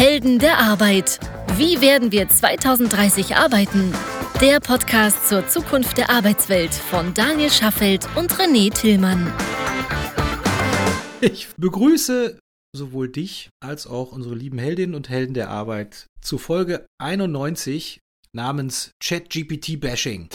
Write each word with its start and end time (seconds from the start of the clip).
Helden 0.00 0.38
der 0.38 0.56
Arbeit. 0.56 1.20
Wie 1.58 1.82
werden 1.82 2.10
wir 2.10 2.26
2030 2.26 3.36
arbeiten? 3.36 3.92
Der 4.40 4.58
Podcast 4.58 5.28
zur 5.28 5.46
Zukunft 5.46 5.98
der 5.98 6.08
Arbeitswelt 6.08 6.72
von 6.72 7.12
Daniel 7.12 7.50
Schaffelt 7.50 8.08
und 8.16 8.32
René 8.32 8.72
Tillmann. 8.72 9.30
Ich 11.20 11.48
begrüße 11.58 12.38
sowohl 12.74 13.10
dich 13.10 13.50
als 13.62 13.86
auch 13.86 14.12
unsere 14.12 14.34
lieben 14.34 14.58
Heldinnen 14.58 14.94
und 14.94 15.10
Helden 15.10 15.34
der 15.34 15.50
Arbeit 15.50 16.06
zu 16.22 16.38
Folge 16.38 16.86
91 16.98 18.00
namens 18.32 18.92
ChatGPT-Bashing. 19.04 20.30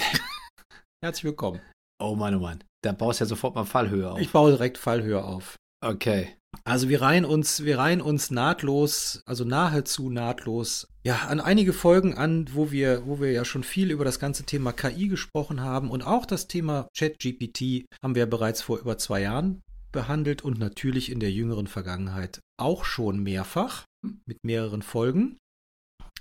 Herzlich 1.03 1.23
willkommen. 1.23 1.59
Oh 1.99 2.13
Mann, 2.13 2.35
oh 2.35 2.39
Mann. 2.39 2.63
Da 2.83 2.91
baust 2.91 3.19
du 3.19 3.23
ja 3.23 3.29
sofort 3.29 3.55
mal 3.55 3.65
Fallhöhe 3.65 4.11
auf. 4.11 4.19
Ich 4.19 4.29
baue 4.29 4.51
direkt 4.51 4.77
Fallhöhe 4.77 5.23
auf. 5.23 5.55
Okay. 5.83 6.35
Also 6.63 6.89
wir 6.89 7.01
reihen 7.01 7.25
uns, 7.25 7.63
wir 7.63 7.77
reihen 7.77 8.01
uns 8.01 8.31
nahtlos, 8.31 9.21
also 9.25 9.43
nahezu 9.43 10.09
nahtlos, 10.09 10.87
ja, 11.03 11.17
an 11.27 11.39
einige 11.39 11.73
Folgen 11.73 12.15
an, 12.15 12.49
wo 12.53 12.71
wir, 12.71 13.05
wo 13.05 13.19
wir 13.19 13.31
ja 13.31 13.45
schon 13.45 13.63
viel 13.63 13.91
über 13.91 14.05
das 14.05 14.19
ganze 14.19 14.43
Thema 14.43 14.71
KI 14.71 15.07
gesprochen 15.07 15.61
haben. 15.61 15.91
Und 15.91 16.01
auch 16.01 16.25
das 16.25 16.47
Thema 16.47 16.87
ChatGPT 16.97 17.85
haben 18.01 18.15
wir 18.15 18.25
bereits 18.25 18.61
vor 18.61 18.79
über 18.79 18.97
zwei 18.97 19.21
Jahren 19.21 19.61
behandelt 19.91 20.43
und 20.43 20.57
natürlich 20.59 21.11
in 21.11 21.19
der 21.19 21.31
jüngeren 21.31 21.67
Vergangenheit 21.67 22.39
auch 22.57 22.85
schon 22.85 23.21
mehrfach 23.21 23.85
mit 24.25 24.43
mehreren 24.43 24.81
Folgen, 24.81 25.37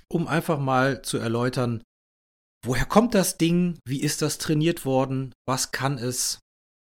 um 0.07 0.27
einfach 0.27 0.59
mal 0.59 1.01
zu 1.01 1.17
erläutern, 1.17 1.83
woher 2.65 2.85
kommt 2.85 3.13
das 3.13 3.37
Ding, 3.37 3.77
wie 3.85 4.01
ist 4.01 4.21
das 4.21 4.37
trainiert 4.37 4.85
worden, 4.85 5.33
was 5.47 5.71
kann 5.71 5.97
es, 5.97 6.39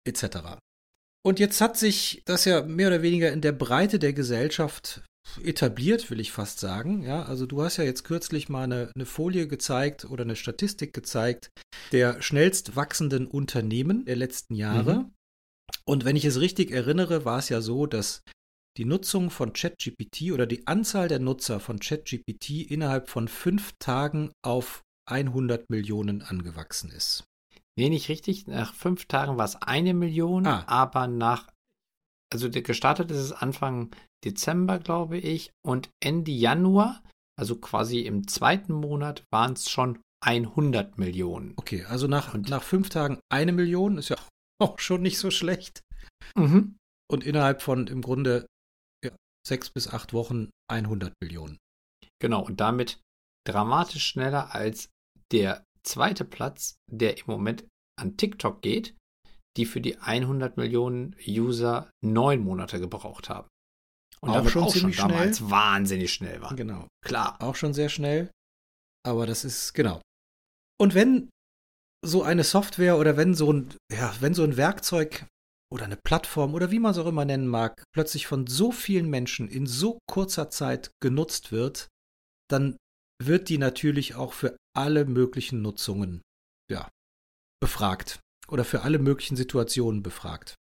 etc. 0.07 0.59
Und 1.27 1.41
jetzt 1.41 1.61
hat 1.61 1.77
sich 1.77 2.23
das 2.25 2.45
ja 2.45 2.63
mehr 2.63 2.87
oder 2.87 3.03
weniger 3.03 3.33
in 3.33 3.41
der 3.41 3.51
Breite 3.51 3.99
der 3.99 4.13
Gesellschaft 4.13 5.03
etabliert, 5.43 6.09
will 6.09 6.21
ich 6.21 6.31
fast 6.31 6.61
sagen. 6.61 7.03
Ja, 7.03 7.25
also 7.25 7.47
du 7.47 7.65
hast 7.65 7.79
ja 7.79 7.85
jetzt 7.85 8.05
kürzlich 8.05 8.49
mal 8.49 8.63
eine, 8.63 8.93
eine, 8.95 9.07
Folie 9.07 9.49
gezeigt 9.49 10.05
oder 10.05 10.23
eine 10.23 10.37
Statistik 10.37 10.95
gezeigt 10.95 11.51
der 11.91 12.23
schnellst 12.23 12.77
wachsenden 12.77 13.27
Unternehmen 13.27 14.05
der 14.05 14.15
letzten 14.15 14.55
Jahre. 14.55 15.01
Mhm. 15.01 15.15
Und 15.85 16.05
wenn 16.05 16.15
ich 16.15 16.25
es 16.25 16.39
richtig 16.39 16.71
erinnere, 16.71 17.25
war 17.25 17.41
es 17.41 17.49
ja 17.49 17.61
so, 17.61 17.87
dass 17.87 18.23
die 18.77 18.85
Nutzung 18.85 19.31
von 19.31 19.53
ChatGPT 19.53 20.31
oder 20.31 20.47
die 20.47 20.69
Anzahl 20.69 21.09
der 21.09 21.19
Nutzer 21.19 21.59
von 21.59 21.81
ChatGPT 21.81 22.71
innerhalb 22.71 23.09
von 23.09 23.27
fünf 23.27 23.73
Tagen 23.81 24.31
auf 24.45 24.85
100 25.11 25.71
Millionen 25.71 26.23
angewachsen 26.23 26.93
ist. 26.93 27.25
Nee, 27.79 27.91
nicht 27.91 28.09
richtig. 28.09 28.47
Nach 28.47 28.75
fünf 28.75 29.07
Tagen 29.07 29.37
war 29.37 29.45
es 29.45 29.57
eine 29.57 29.93
Million, 29.93 30.47
ah. 30.47 30.65
aber 30.67 31.07
nach, 31.07 31.51
also 32.33 32.51
gestartet 32.51 33.11
ist 33.11 33.19
es 33.19 33.33
Anfang 33.33 33.95
Dezember, 34.25 34.79
glaube 34.79 35.19
ich, 35.19 35.53
und 35.65 35.91
Ende 36.03 36.33
Januar, 36.33 37.03
also 37.39 37.57
quasi 37.57 38.01
im 38.01 38.27
zweiten 38.29 38.73
Monat, 38.73 39.25
waren 39.31 39.53
es 39.53 39.69
schon 39.69 40.01
100 40.25 40.99
Millionen. 40.99 41.53
Okay, 41.57 41.85
also 41.85 42.07
nach, 42.07 42.33
und 42.35 42.49
nach 42.49 42.63
fünf 42.63 42.89
Tagen 42.89 43.21
eine 43.31 43.53
Million 43.53 43.99
ist 43.99 44.09
ja 44.09 44.17
auch 44.59 44.79
schon 44.79 45.03
nicht 45.03 45.19
so 45.19 45.31
schlecht. 45.31 45.83
Mhm. 46.35 46.77
Und 47.09 47.25
innerhalb 47.25 47.63
von 47.63 47.87
im 47.87 48.01
Grunde 48.01 48.47
ja, 49.05 49.13
sechs 49.47 49.71
bis 49.71 49.89
acht 49.89 50.13
Wochen 50.13 50.51
100 50.69 51.13
Millionen. 51.23 51.59
Genau, 52.21 52.43
und 52.43 52.61
damit 52.61 53.01
dramatisch 53.47 54.07
schneller 54.07 54.55
als 54.55 54.89
der 55.31 55.66
zweite 55.87 56.25
Platz, 56.25 56.77
der 56.91 57.19
im 57.19 57.25
Moment 57.27 57.67
an 57.99 58.17
TikTok 58.17 58.63
geht, 58.63 58.97
die 59.57 59.65
für 59.65 59.81
die 59.81 59.99
100 59.99 60.57
Millionen 60.57 61.17
User 61.27 61.91
neun 62.05 62.41
Monate 62.41 62.79
gebraucht 62.79 63.29
haben. 63.29 63.49
Und 64.21 64.31
auch 64.31 64.49
schon 64.49 64.65
auch 64.65 64.73
ziemlich 64.73 64.97
schon 64.97 65.09
damals 65.11 65.39
schnell. 65.39 65.51
wahnsinnig 65.51 66.13
schnell 66.13 66.41
war. 66.41 66.55
Genau. 66.55 66.89
Klar. 67.05 67.41
Auch 67.41 67.57
schon 67.57 67.75
sehr 67.75 67.89
schnell. 67.89 68.31
Aber 69.07 69.27
das 69.27 69.45
ist, 69.45 69.73
genau. 69.73 70.01
Und 70.79 70.95
wenn 70.95 71.31
so 72.05 72.23
eine 72.23 72.45
Software 72.45 72.99
oder 72.99 73.17
wenn 73.17 73.35
so 73.35 73.53
ein, 73.53 73.75
ja, 73.93 74.15
wenn 74.21 74.35
so 74.35 74.43
ein 74.43 74.57
Werkzeug 74.57 75.27
oder 75.73 75.85
eine 75.85 75.97
Plattform 75.97 76.55
oder 76.55 76.71
wie 76.71 76.79
man 76.79 76.93
es 76.93 76.99
auch 76.99 77.07
immer 77.07 77.25
nennen 77.25 77.47
mag, 77.47 77.83
plötzlich 77.95 78.27
von 78.27 78.47
so 78.47 78.73
vielen 78.73 79.09
Menschen 79.09 79.49
in 79.49 79.67
so 79.67 79.99
kurzer 80.09 80.51
Zeit 80.51 80.91
genutzt 81.03 81.53
wird, 81.53 81.89
dann 82.51 82.77
wird 83.23 83.49
die 83.49 83.59
natürlich 83.59 84.15
auch 84.15 84.33
für 84.33 84.57
alle 84.77 85.05
möglichen 85.05 85.63
Nutzungen 85.63 86.23
ja, 86.71 86.89
befragt 87.61 88.21
oder 88.49 88.65
für 88.65 88.83
alle 88.83 88.99
möglichen 88.99 89.37
Situationen 89.37 90.03
befragt. 90.03 90.55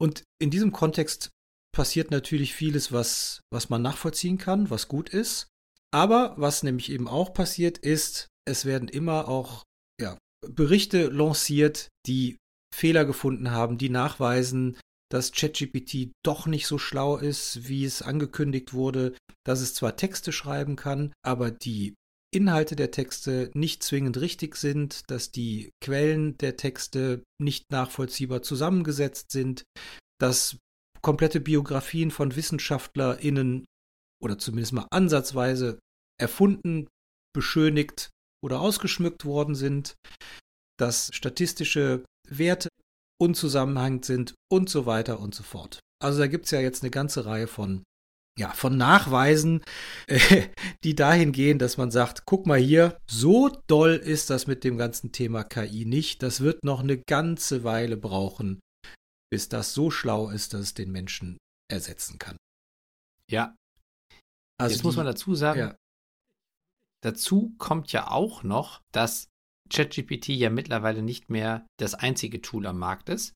Und 0.00 0.24
in 0.40 0.50
diesem 0.50 0.72
Kontext 0.72 1.30
passiert 1.74 2.10
natürlich 2.10 2.54
vieles, 2.54 2.92
was, 2.92 3.40
was 3.52 3.68
man 3.68 3.82
nachvollziehen 3.82 4.38
kann, 4.38 4.70
was 4.70 4.88
gut 4.88 5.10
ist. 5.10 5.48
Aber 5.92 6.34
was 6.36 6.62
nämlich 6.62 6.90
eben 6.90 7.08
auch 7.08 7.32
passiert 7.32 7.78
ist, 7.78 8.28
es 8.48 8.64
werden 8.64 8.88
immer 8.88 9.28
auch 9.28 9.64
ja, 10.00 10.16
Berichte 10.46 11.08
lanciert, 11.08 11.88
die 12.06 12.38
Fehler 12.74 13.04
gefunden 13.04 13.50
haben, 13.50 13.76
die 13.76 13.90
nachweisen, 13.90 14.78
dass 15.10 15.32
ChatGPT 15.32 16.12
doch 16.24 16.46
nicht 16.46 16.66
so 16.66 16.78
schlau 16.78 17.16
ist, 17.16 17.68
wie 17.68 17.84
es 17.84 18.00
angekündigt 18.02 18.72
wurde, 18.72 19.16
dass 19.44 19.60
es 19.60 19.74
zwar 19.74 19.96
Texte 19.96 20.32
schreiben 20.32 20.76
kann, 20.76 21.12
aber 21.24 21.50
die 21.50 21.94
Inhalte 22.32 22.76
der 22.76 22.92
Texte 22.92 23.50
nicht 23.54 23.82
zwingend 23.82 24.20
richtig 24.20 24.54
sind, 24.56 25.10
dass 25.10 25.32
die 25.32 25.72
Quellen 25.82 26.38
der 26.38 26.56
Texte 26.56 27.24
nicht 27.42 27.72
nachvollziehbar 27.72 28.42
zusammengesetzt 28.42 29.32
sind, 29.32 29.64
dass 30.20 30.58
komplette 31.02 31.40
Biografien 31.40 32.10
von 32.12 32.36
WissenschaftlerInnen 32.36 33.64
oder 34.22 34.38
zumindest 34.38 34.72
mal 34.74 34.86
ansatzweise 34.90 35.80
erfunden, 36.20 36.88
beschönigt 37.34 38.10
oder 38.44 38.60
ausgeschmückt 38.60 39.24
worden 39.24 39.54
sind, 39.54 39.94
dass 40.78 41.10
statistische 41.14 42.04
Werte 42.28 42.68
unzusammenhängend 43.20 44.04
sind 44.04 44.34
und 44.50 44.68
so 44.68 44.86
weiter 44.86 45.20
und 45.20 45.34
so 45.34 45.42
fort. 45.42 45.80
Also 46.02 46.20
da 46.20 46.26
gibt 46.26 46.46
es 46.46 46.50
ja 46.50 46.60
jetzt 46.60 46.82
eine 46.82 46.90
ganze 46.90 47.26
Reihe 47.26 47.46
von, 47.46 47.84
ja, 48.38 48.50
von 48.52 48.76
Nachweisen, 48.76 49.62
äh, 50.06 50.48
die 50.82 50.94
dahin 50.94 51.32
gehen, 51.32 51.58
dass 51.58 51.76
man 51.76 51.90
sagt, 51.90 52.24
guck 52.24 52.46
mal 52.46 52.58
hier, 52.58 52.98
so 53.08 53.48
doll 53.66 53.96
ist 53.96 54.30
das 54.30 54.46
mit 54.46 54.64
dem 54.64 54.78
ganzen 54.78 55.12
Thema 55.12 55.44
KI 55.44 55.84
nicht. 55.84 56.22
Das 56.22 56.40
wird 56.40 56.64
noch 56.64 56.80
eine 56.80 56.98
ganze 56.98 57.64
Weile 57.64 57.96
brauchen, 57.96 58.60
bis 59.30 59.48
das 59.48 59.74
so 59.74 59.90
schlau 59.90 60.30
ist, 60.30 60.54
dass 60.54 60.60
es 60.60 60.74
den 60.74 60.90
Menschen 60.90 61.36
ersetzen 61.70 62.18
kann. 62.18 62.36
Ja. 63.30 63.54
Also 64.58 64.72
Jetzt 64.74 64.82
die, 64.82 64.86
muss 64.86 64.96
man 64.96 65.06
dazu 65.06 65.34
sagen, 65.34 65.60
ja. 65.60 65.76
dazu 67.02 67.54
kommt 67.58 67.92
ja 67.92 68.10
auch 68.10 68.42
noch, 68.42 68.80
dass 68.92 69.29
ChatGPT 69.70 70.28
ja 70.30 70.50
mittlerweile 70.50 71.02
nicht 71.02 71.30
mehr 71.30 71.66
das 71.78 71.94
einzige 71.94 72.42
Tool 72.42 72.66
am 72.66 72.78
Markt 72.78 73.08
ist. 73.08 73.32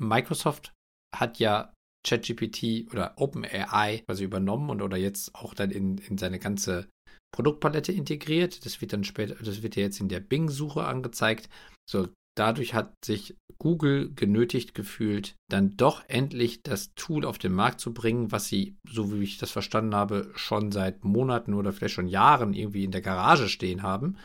Microsoft 0.00 0.72
hat 1.14 1.38
ja 1.38 1.72
ChatGPT 2.06 2.92
oder 2.92 3.14
OpenAI 3.16 4.02
quasi 4.06 4.24
übernommen 4.24 4.70
und 4.70 4.82
oder 4.82 4.96
jetzt 4.96 5.34
auch 5.34 5.54
dann 5.54 5.70
in, 5.70 5.98
in 5.98 6.18
seine 6.18 6.38
ganze 6.38 6.88
Produktpalette 7.32 7.92
integriert. 7.92 8.64
Das 8.66 8.80
wird 8.80 8.92
dann 8.92 9.04
später, 9.04 9.36
das 9.36 9.62
wird 9.62 9.76
ja 9.76 9.82
jetzt 9.82 10.00
in 10.00 10.08
der 10.08 10.20
Bing-Suche 10.20 10.84
angezeigt. 10.84 11.48
So, 11.88 12.08
dadurch 12.36 12.74
hat 12.74 12.92
sich 13.04 13.36
Google 13.58 14.12
genötigt 14.14 14.74
gefühlt, 14.74 15.34
dann 15.50 15.76
doch 15.76 16.04
endlich 16.08 16.62
das 16.62 16.92
Tool 16.94 17.24
auf 17.24 17.38
den 17.38 17.52
Markt 17.52 17.80
zu 17.80 17.94
bringen, 17.94 18.32
was 18.32 18.48
sie, 18.48 18.76
so 18.88 19.12
wie 19.12 19.22
ich 19.22 19.38
das 19.38 19.50
verstanden 19.50 19.94
habe, 19.94 20.30
schon 20.34 20.72
seit 20.72 21.04
Monaten 21.04 21.54
oder 21.54 21.72
vielleicht 21.72 21.94
schon 21.94 22.08
Jahren 22.08 22.52
irgendwie 22.52 22.84
in 22.84 22.90
der 22.90 23.00
Garage 23.00 23.48
stehen 23.48 23.82
haben 23.82 24.18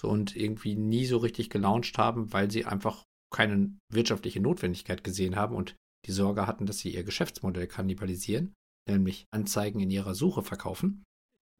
so 0.00 0.08
und 0.08 0.36
irgendwie 0.36 0.76
nie 0.76 1.06
so 1.06 1.18
richtig 1.18 1.50
gelauncht 1.50 1.98
haben, 1.98 2.32
weil 2.32 2.50
sie 2.50 2.64
einfach 2.64 3.04
keine 3.32 3.76
wirtschaftliche 3.90 4.40
Notwendigkeit 4.40 5.02
gesehen 5.02 5.36
haben 5.36 5.56
und 5.56 5.76
die 6.06 6.12
Sorge 6.12 6.46
hatten, 6.46 6.66
dass 6.66 6.78
sie 6.78 6.94
ihr 6.94 7.04
Geschäftsmodell 7.04 7.66
kannibalisieren, 7.66 8.54
nämlich 8.88 9.26
Anzeigen 9.32 9.80
in 9.80 9.90
ihrer 9.90 10.14
Suche 10.14 10.42
verkaufen. 10.42 11.04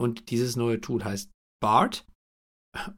Und 0.01 0.31
dieses 0.31 0.57
neue 0.57 0.81
Tool 0.81 1.05
heißt 1.05 1.31
BART. 1.61 2.07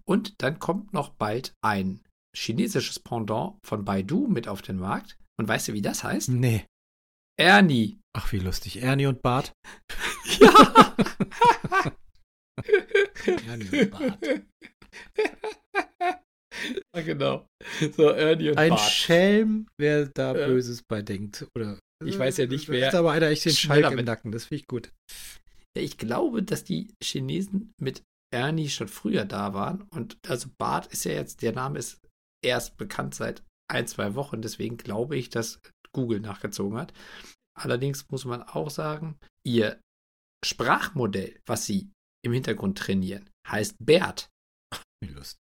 Und 0.05 0.43
dann 0.43 0.59
kommt 0.59 0.93
noch 0.93 1.11
bald 1.11 1.55
ein 1.63 2.03
chinesisches 2.35 2.99
Pendant 2.99 3.59
von 3.65 3.85
Baidu 3.85 4.27
mit 4.27 4.49
auf 4.49 4.63
den 4.63 4.79
Markt. 4.79 5.19
Und 5.39 5.49
weißt 5.49 5.69
du, 5.69 5.73
wie 5.75 5.83
das 5.83 6.03
heißt? 6.03 6.31
Nee. 6.31 6.67
Ernie. 7.39 8.01
Ach, 8.15 8.33
wie 8.33 8.39
lustig. 8.39 8.83
Ernie 8.83 9.07
und 9.07 9.23
Bart. 9.23 9.53
ja. 10.41 10.97
Ernie 13.47 13.83
und 13.83 13.91
Bart. 13.91 14.19
ja, 16.95 17.03
genau. 17.03 17.47
So, 17.97 18.11
Ernie 18.11 18.51
und 18.51 18.59
Ein 18.59 18.71
Bart. 18.71 18.81
Schelm, 18.81 19.69
wer 19.79 20.07
da 20.07 20.37
ja. 20.37 20.47
Böses 20.47 20.83
bei 20.89 21.03
denkt. 21.03 21.47
Oder, 21.57 21.79
ich 22.05 22.19
weiß 22.19 22.37
ja 22.39 22.47
nicht, 22.47 22.69
wer. 22.69 22.89
Ist 22.89 22.95
aber 22.95 23.13
einer 23.13 23.29
echt 23.29 23.45
den 23.45 23.53
Schalk 23.53 23.91
im 23.91 24.05
Nacken, 24.05 24.33
das 24.33 24.47
finde 24.47 24.63
ich 24.63 24.67
gut. 24.67 24.93
Ja, 25.77 25.83
ich 25.83 25.99
glaube, 25.99 26.43
dass 26.43 26.65
die 26.65 26.89
Chinesen 27.03 27.73
mit 27.81 28.03
Ernie 28.35 28.69
schon 28.69 28.89
früher 28.89 29.25
da 29.25 29.55
waren. 29.55 29.83
Und 29.83 30.19
also 30.27 30.49
Bart 30.59 30.87
ist 30.87 31.05
ja 31.05 31.13
jetzt, 31.13 31.43
der 31.43 31.53
Name 31.53 31.79
ist 31.79 32.01
erst 32.45 32.77
bekannt 32.77 33.15
seit 33.15 33.43
ein, 33.71 33.87
zwei 33.87 34.15
Wochen. 34.15 34.43
Deswegen 34.43 34.77
glaube 34.77 35.17
ich, 35.17 35.31
dass 35.31 35.61
Google 35.93 36.21
nachgezogen 36.21 36.79
hat. 36.79 36.93
Allerdings 37.59 38.07
muss 38.11 38.25
man 38.25 38.43
auch 38.43 38.71
sagen, 38.71 39.19
ihr 39.45 39.81
Sprachmodell, 40.45 41.41
was 41.47 41.67
sie 41.67 41.91
im 42.25 42.33
Hintergrund 42.33 42.79
trainieren, 42.79 43.31
heißt 43.49 43.77
BERT. 43.81 44.29
Lust. 45.09 45.37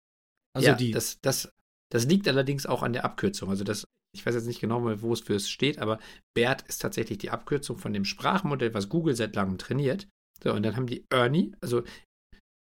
Also 0.54 0.68
ja, 0.68 0.74
die 0.74 0.90
das, 0.90 1.20
das, 1.20 1.52
das 1.92 2.06
liegt 2.06 2.28
allerdings 2.28 2.66
auch 2.66 2.82
an 2.82 2.92
der 2.92 3.04
Abkürzung. 3.04 3.50
Also 3.50 3.64
das, 3.64 3.84
ich 4.14 4.24
weiß 4.24 4.34
jetzt 4.34 4.46
nicht 4.46 4.60
genau, 4.60 5.00
wo 5.02 5.12
es 5.12 5.20
für 5.20 5.34
es 5.34 5.48
steht, 5.48 5.78
aber 5.78 5.98
BERT 6.34 6.62
ist 6.62 6.80
tatsächlich 6.82 7.18
die 7.18 7.30
Abkürzung 7.30 7.78
von 7.78 7.92
dem 7.92 8.04
Sprachmodell, 8.04 8.74
was 8.74 8.88
Google 8.88 9.14
seit 9.14 9.36
langem 9.36 9.58
trainiert. 9.58 10.08
So, 10.42 10.52
und 10.52 10.62
dann 10.62 10.76
haben 10.76 10.86
die 10.86 11.06
Ernie, 11.10 11.54
also 11.60 11.82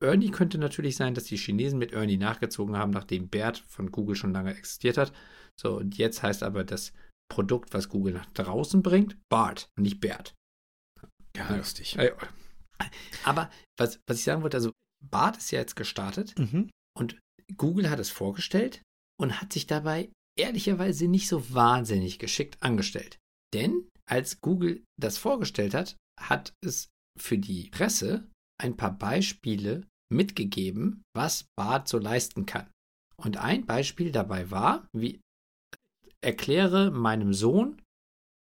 Ernie 0.02 0.30
könnte 0.30 0.58
natürlich 0.58 0.96
sein, 0.96 1.14
dass 1.14 1.24
die 1.24 1.36
Chinesen 1.36 1.78
mit 1.78 1.92
Ernie 1.92 2.18
nachgezogen 2.18 2.76
haben, 2.76 2.90
nachdem 2.90 3.28
BERT 3.28 3.64
von 3.66 3.90
Google 3.90 4.16
schon 4.16 4.32
lange 4.32 4.54
existiert 4.54 4.98
hat. 4.98 5.12
So, 5.58 5.78
und 5.78 5.96
jetzt 5.96 6.22
heißt 6.22 6.42
aber 6.42 6.64
das 6.64 6.92
Produkt, 7.28 7.72
was 7.72 7.88
Google 7.88 8.14
nach 8.14 8.26
draußen 8.26 8.82
bringt, 8.82 9.16
BART, 9.28 9.70
nicht 9.76 10.00
BERT. 10.00 10.34
Ja, 11.36 11.54
lustig. 11.56 11.98
Aber 13.24 13.50
was, 13.78 14.00
was 14.06 14.18
ich 14.18 14.24
sagen 14.24 14.42
wollte, 14.42 14.58
also 14.58 14.72
BART 15.02 15.36
ist 15.36 15.50
ja 15.50 15.60
jetzt 15.60 15.76
gestartet 15.76 16.38
mhm. 16.38 16.70
Und 16.96 17.18
Google 17.56 17.90
hat 17.90 17.98
es 17.98 18.10
vorgestellt 18.10 18.82
und 19.20 19.40
hat 19.40 19.52
sich 19.52 19.66
dabei 19.66 20.10
ehrlicherweise 20.38 21.08
nicht 21.08 21.28
so 21.28 21.52
wahnsinnig 21.54 22.18
geschickt 22.18 22.62
angestellt. 22.62 23.18
Denn 23.54 23.88
als 24.08 24.40
Google 24.40 24.84
das 25.00 25.18
vorgestellt 25.18 25.74
hat, 25.74 25.96
hat 26.20 26.52
es 26.64 26.88
für 27.18 27.38
die 27.38 27.70
Presse 27.70 28.28
ein 28.60 28.76
paar 28.76 28.96
Beispiele 28.96 29.86
mitgegeben, 30.12 31.02
was 31.14 31.46
BART 31.56 31.88
so 31.88 31.98
leisten 31.98 32.46
kann. 32.46 32.70
Und 33.16 33.38
ein 33.38 33.66
Beispiel 33.66 34.12
dabei 34.12 34.50
war, 34.50 34.86
wie 34.92 35.20
erkläre 36.22 36.90
meinem 36.90 37.32
Sohn 37.32 37.82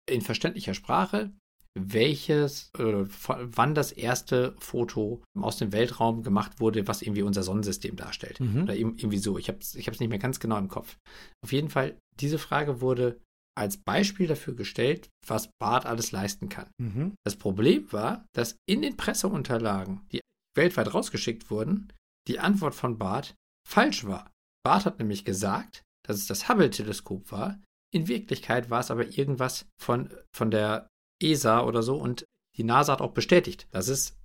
in 0.09 0.21
verständlicher 0.21 0.73
Sprache, 0.73 1.33
welches, 1.77 2.69
äh, 2.77 3.05
wann 3.05 3.75
das 3.75 3.91
erste 3.91 4.55
Foto 4.59 5.21
aus 5.39 5.57
dem 5.57 5.71
Weltraum 5.71 6.23
gemacht 6.23 6.59
wurde, 6.59 6.87
was 6.87 7.01
irgendwie 7.01 7.21
unser 7.21 7.43
Sonnensystem 7.43 7.95
darstellt. 7.95 8.39
Mhm. 8.39 8.63
Oder 8.63 8.75
irgendwie 8.75 9.17
so. 9.17 9.37
Ich 9.37 9.47
habe 9.47 9.59
es 9.59 9.75
ich 9.75 9.87
nicht 9.87 10.09
mehr 10.09 10.19
ganz 10.19 10.39
genau 10.39 10.57
im 10.57 10.67
Kopf. 10.67 10.97
Auf 11.43 11.51
jeden 11.51 11.69
Fall, 11.69 11.97
diese 12.19 12.39
Frage 12.39 12.81
wurde 12.81 13.19
als 13.57 13.77
Beispiel 13.77 14.27
dafür 14.27 14.55
gestellt, 14.55 15.09
was 15.27 15.49
BART 15.59 15.85
alles 15.85 16.11
leisten 16.11 16.49
kann. 16.49 16.69
Mhm. 16.77 17.15
Das 17.25 17.35
Problem 17.35 17.91
war, 17.91 18.25
dass 18.33 18.55
in 18.67 18.81
den 18.81 18.97
Presseunterlagen, 18.97 20.01
die 20.11 20.21
weltweit 20.55 20.93
rausgeschickt 20.93 21.49
wurden, 21.49 21.91
die 22.27 22.39
Antwort 22.39 22.75
von 22.75 22.97
BART 22.97 23.35
falsch 23.67 24.05
war. 24.05 24.29
BART 24.65 24.85
hat 24.85 24.99
nämlich 24.99 25.25
gesagt, 25.25 25.83
dass 26.05 26.17
es 26.17 26.27
das 26.27 26.49
Hubble-Teleskop 26.49 27.31
war. 27.31 27.59
In 27.93 28.07
Wirklichkeit 28.07 28.69
war 28.69 28.79
es 28.79 28.91
aber 28.91 29.17
irgendwas 29.17 29.65
von, 29.81 30.09
von 30.35 30.49
der 30.49 30.87
ESA 31.21 31.63
oder 31.63 31.83
so 31.83 31.95
und 31.97 32.25
die 32.57 32.63
NASA 32.63 32.93
hat 32.93 33.01
auch 33.01 33.13
bestätigt, 33.13 33.67
dass 33.71 33.87
es 33.87 34.17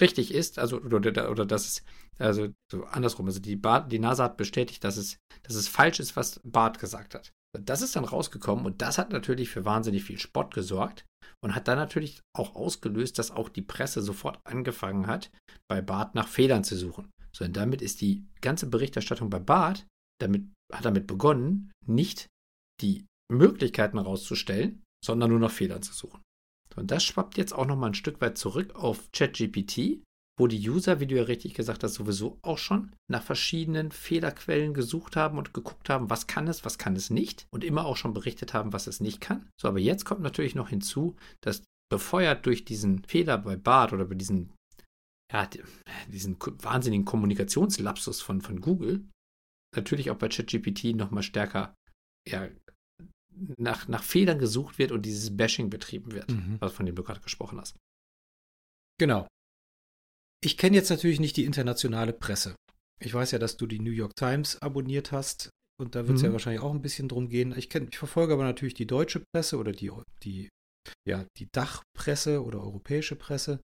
richtig 0.00 0.32
ist, 0.32 0.58
also 0.58 0.80
oder, 0.80 1.30
oder 1.30 1.46
dass 1.46 1.66
es, 1.66 1.84
also 2.18 2.48
so 2.70 2.84
andersrum, 2.84 3.26
also 3.26 3.40
die, 3.40 3.56
Bart, 3.56 3.92
die 3.92 3.98
NASA 3.98 4.24
hat 4.24 4.36
bestätigt, 4.36 4.82
dass 4.84 4.96
es, 4.96 5.18
dass 5.42 5.56
es 5.56 5.68
falsch 5.68 6.00
ist, 6.00 6.16
was 6.16 6.40
Bart 6.44 6.78
gesagt 6.78 7.14
hat. 7.14 7.32
Das 7.58 7.82
ist 7.82 7.94
dann 7.94 8.04
rausgekommen 8.04 8.66
und 8.66 8.82
das 8.82 8.98
hat 8.98 9.12
natürlich 9.12 9.50
für 9.50 9.64
wahnsinnig 9.64 10.02
viel 10.02 10.18
Spott 10.18 10.54
gesorgt 10.54 11.04
und 11.40 11.54
hat 11.54 11.68
dann 11.68 11.78
natürlich 11.78 12.20
auch 12.36 12.56
ausgelöst, 12.56 13.18
dass 13.18 13.30
auch 13.30 13.48
die 13.48 13.62
Presse 13.62 14.02
sofort 14.02 14.40
angefangen 14.44 15.06
hat, 15.06 15.30
bei 15.68 15.80
Bart 15.80 16.14
nach 16.14 16.28
Fehlern 16.28 16.64
zu 16.64 16.76
suchen. 16.76 17.10
So, 17.36 17.44
und 17.44 17.56
damit 17.56 17.82
ist 17.82 18.00
die 18.00 18.26
ganze 18.40 18.66
Berichterstattung 18.66 19.30
bei 19.30 19.38
Bart, 19.38 19.86
damit, 20.20 20.46
hat 20.72 20.84
damit 20.84 21.06
begonnen, 21.06 21.72
nicht 21.86 22.26
die 22.80 23.06
Möglichkeiten 23.30 23.98
rauszustellen, 23.98 24.82
sondern 25.04 25.30
nur 25.30 25.40
nach 25.40 25.50
Fehlern 25.50 25.82
zu 25.82 25.92
suchen. 25.92 26.22
Und 26.76 26.90
das 26.90 27.04
schwappt 27.04 27.36
jetzt 27.36 27.52
auch 27.52 27.66
nochmal 27.66 27.90
ein 27.90 27.94
Stück 27.94 28.20
weit 28.20 28.38
zurück 28.38 28.74
auf 28.74 29.10
ChatGPT, 29.12 30.02
wo 30.38 30.46
die 30.46 30.68
User, 30.68 30.98
wie 31.00 31.06
du 31.06 31.14
ja 31.16 31.22
richtig 31.22 31.54
gesagt 31.54 31.84
hast, 31.84 31.94
sowieso 31.94 32.38
auch 32.42 32.58
schon 32.58 32.94
nach 33.08 33.22
verschiedenen 33.22 33.92
Fehlerquellen 33.92 34.74
gesucht 34.74 35.14
haben 35.14 35.38
und 35.38 35.54
geguckt 35.54 35.88
haben, 35.88 36.10
was 36.10 36.26
kann 36.26 36.48
es, 36.48 36.64
was 36.64 36.78
kann 36.78 36.96
es 36.96 37.10
nicht 37.10 37.46
und 37.52 37.62
immer 37.62 37.86
auch 37.86 37.96
schon 37.96 38.14
berichtet 38.14 38.52
haben, 38.52 38.72
was 38.72 38.86
es 38.86 39.00
nicht 39.00 39.20
kann. 39.20 39.48
So, 39.60 39.68
aber 39.68 39.78
jetzt 39.78 40.04
kommt 40.04 40.22
natürlich 40.22 40.54
noch 40.54 40.70
hinzu, 40.70 41.16
dass 41.40 41.62
befeuert 41.90 42.46
durch 42.46 42.64
diesen 42.64 43.04
Fehler 43.04 43.38
bei 43.38 43.56
Bart 43.56 43.92
oder 43.92 44.06
bei 44.06 44.16
diesen, 44.16 44.52
ja, 45.32 45.48
diesen 46.08 46.36
wahnsinnigen 46.40 47.04
Kommunikationslapsus 47.04 48.20
von, 48.20 48.40
von 48.40 48.60
Google, 48.60 49.04
natürlich 49.76 50.10
auch 50.10 50.16
bei 50.16 50.28
ChatGPT 50.28 50.96
nochmal 50.96 51.22
stärker 51.22 51.74
ja, 52.26 52.48
nach, 53.56 53.88
nach 53.88 54.02
Fehlern 54.02 54.38
gesucht 54.38 54.78
wird 54.78 54.92
und 54.92 55.02
dieses 55.02 55.36
Bashing 55.36 55.70
betrieben 55.70 56.12
wird, 56.12 56.30
mhm. 56.30 56.56
was 56.60 56.72
von 56.72 56.86
dem 56.86 56.94
du 56.94 57.02
gerade 57.02 57.20
gesprochen 57.20 57.60
hast. 57.60 57.76
Genau. 58.98 59.26
Ich 60.42 60.56
kenne 60.56 60.76
jetzt 60.76 60.90
natürlich 60.90 61.20
nicht 61.20 61.36
die 61.36 61.44
internationale 61.44 62.12
Presse. 62.12 62.54
Ich 63.00 63.12
weiß 63.12 63.32
ja, 63.32 63.38
dass 63.38 63.56
du 63.56 63.66
die 63.66 63.80
New 63.80 63.90
York 63.90 64.14
Times 64.16 64.60
abonniert 64.62 65.10
hast 65.10 65.50
und 65.80 65.94
da 65.94 66.06
wird 66.06 66.16
es 66.16 66.22
mhm. 66.22 66.28
ja 66.28 66.32
wahrscheinlich 66.32 66.62
auch 66.62 66.72
ein 66.72 66.82
bisschen 66.82 67.08
drum 67.08 67.28
gehen. 67.28 67.56
Ich, 67.56 67.68
kenn, 67.68 67.88
ich 67.90 67.98
verfolge 67.98 68.34
aber 68.34 68.44
natürlich 68.44 68.74
die 68.74 68.86
deutsche 68.86 69.22
Presse 69.32 69.58
oder 69.58 69.72
die, 69.72 69.90
die, 70.22 70.48
ja, 71.08 71.26
die 71.38 71.48
Dachpresse 71.52 72.44
oder 72.44 72.60
europäische 72.60 73.16
Presse. 73.16 73.60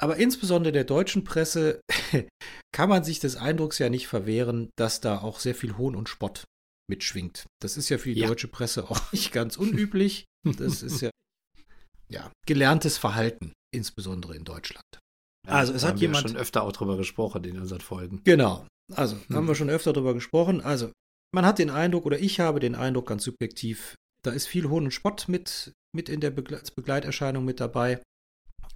Aber 0.00 0.16
insbesondere 0.16 0.72
der 0.72 0.84
deutschen 0.84 1.24
Presse 1.24 1.80
kann 2.72 2.88
man 2.88 3.02
sich 3.02 3.18
des 3.18 3.36
Eindrucks 3.36 3.78
ja 3.78 3.90
nicht 3.90 4.06
verwehren, 4.06 4.70
dass 4.78 5.00
da 5.00 5.18
auch 5.18 5.40
sehr 5.40 5.56
viel 5.56 5.76
Hohn 5.76 5.96
und 5.96 6.08
Spott 6.08 6.44
mitschwingt. 6.88 7.46
Das 7.60 7.76
ist 7.76 7.88
ja 7.88 7.98
für 7.98 8.12
die 8.12 8.20
ja. 8.20 8.28
deutsche 8.28 8.48
Presse 8.48 8.90
auch 8.90 9.00
nicht 9.12 9.32
ganz 9.32 9.56
unüblich. 9.56 10.24
Das 10.56 10.82
ist 10.82 11.00
ja, 11.00 11.10
ja 12.08 12.32
gelerntes 12.46 12.98
Verhalten, 12.98 13.52
insbesondere 13.74 14.36
in 14.36 14.44
Deutschland. 14.44 14.84
Ja, 15.46 15.52
also 15.54 15.72
es 15.72 15.84
hat 15.84 16.00
jemand 16.00 16.28
schon 16.28 16.36
öfter 16.36 16.62
auch 16.62 16.72
drüber 16.72 16.96
gesprochen 16.96 17.44
in 17.44 17.58
unseren 17.58 17.80
Folgen. 17.80 18.22
Genau. 18.24 18.66
Also 18.94 19.16
hm. 19.16 19.36
haben 19.36 19.48
wir 19.48 19.54
schon 19.54 19.70
öfter 19.70 19.92
drüber 19.92 20.14
gesprochen. 20.14 20.60
Also 20.60 20.92
man 21.34 21.44
hat 21.44 21.58
den 21.58 21.70
Eindruck 21.70 22.06
oder 22.06 22.18
ich 22.18 22.40
habe 22.40 22.60
den 22.60 22.74
Eindruck 22.74 23.08
ganz 23.08 23.24
subjektiv, 23.24 23.94
da 24.22 24.30
ist 24.30 24.46
viel 24.46 24.68
Hohn 24.68 24.84
und 24.84 24.90
Spott 24.92 25.28
mit 25.28 25.72
mit 25.94 26.08
in 26.08 26.20
der 26.20 26.30
Begle 26.30 26.62
Begleiterscheinung 26.76 27.44
mit 27.44 27.60
dabei. 27.60 28.02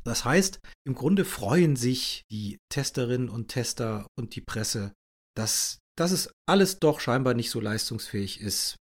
Das 0.05 0.25
heißt, 0.25 0.59
im 0.87 0.95
Grunde 0.95 1.25
freuen 1.25 1.77
sich 1.77 2.23
die 2.31 2.59
Testerinnen 2.69 3.29
und 3.29 3.49
Tester 3.49 4.07
und 4.19 4.35
die 4.35 4.41
Presse, 4.41 4.93
dass 5.37 5.79
dass 5.97 6.11
es 6.11 6.33
alles 6.49 6.79
doch 6.79 7.01
scheinbar 7.01 7.35
nicht 7.35 7.51
so 7.51 7.61
leistungsfähig 7.61 8.41
ist, 8.41 8.77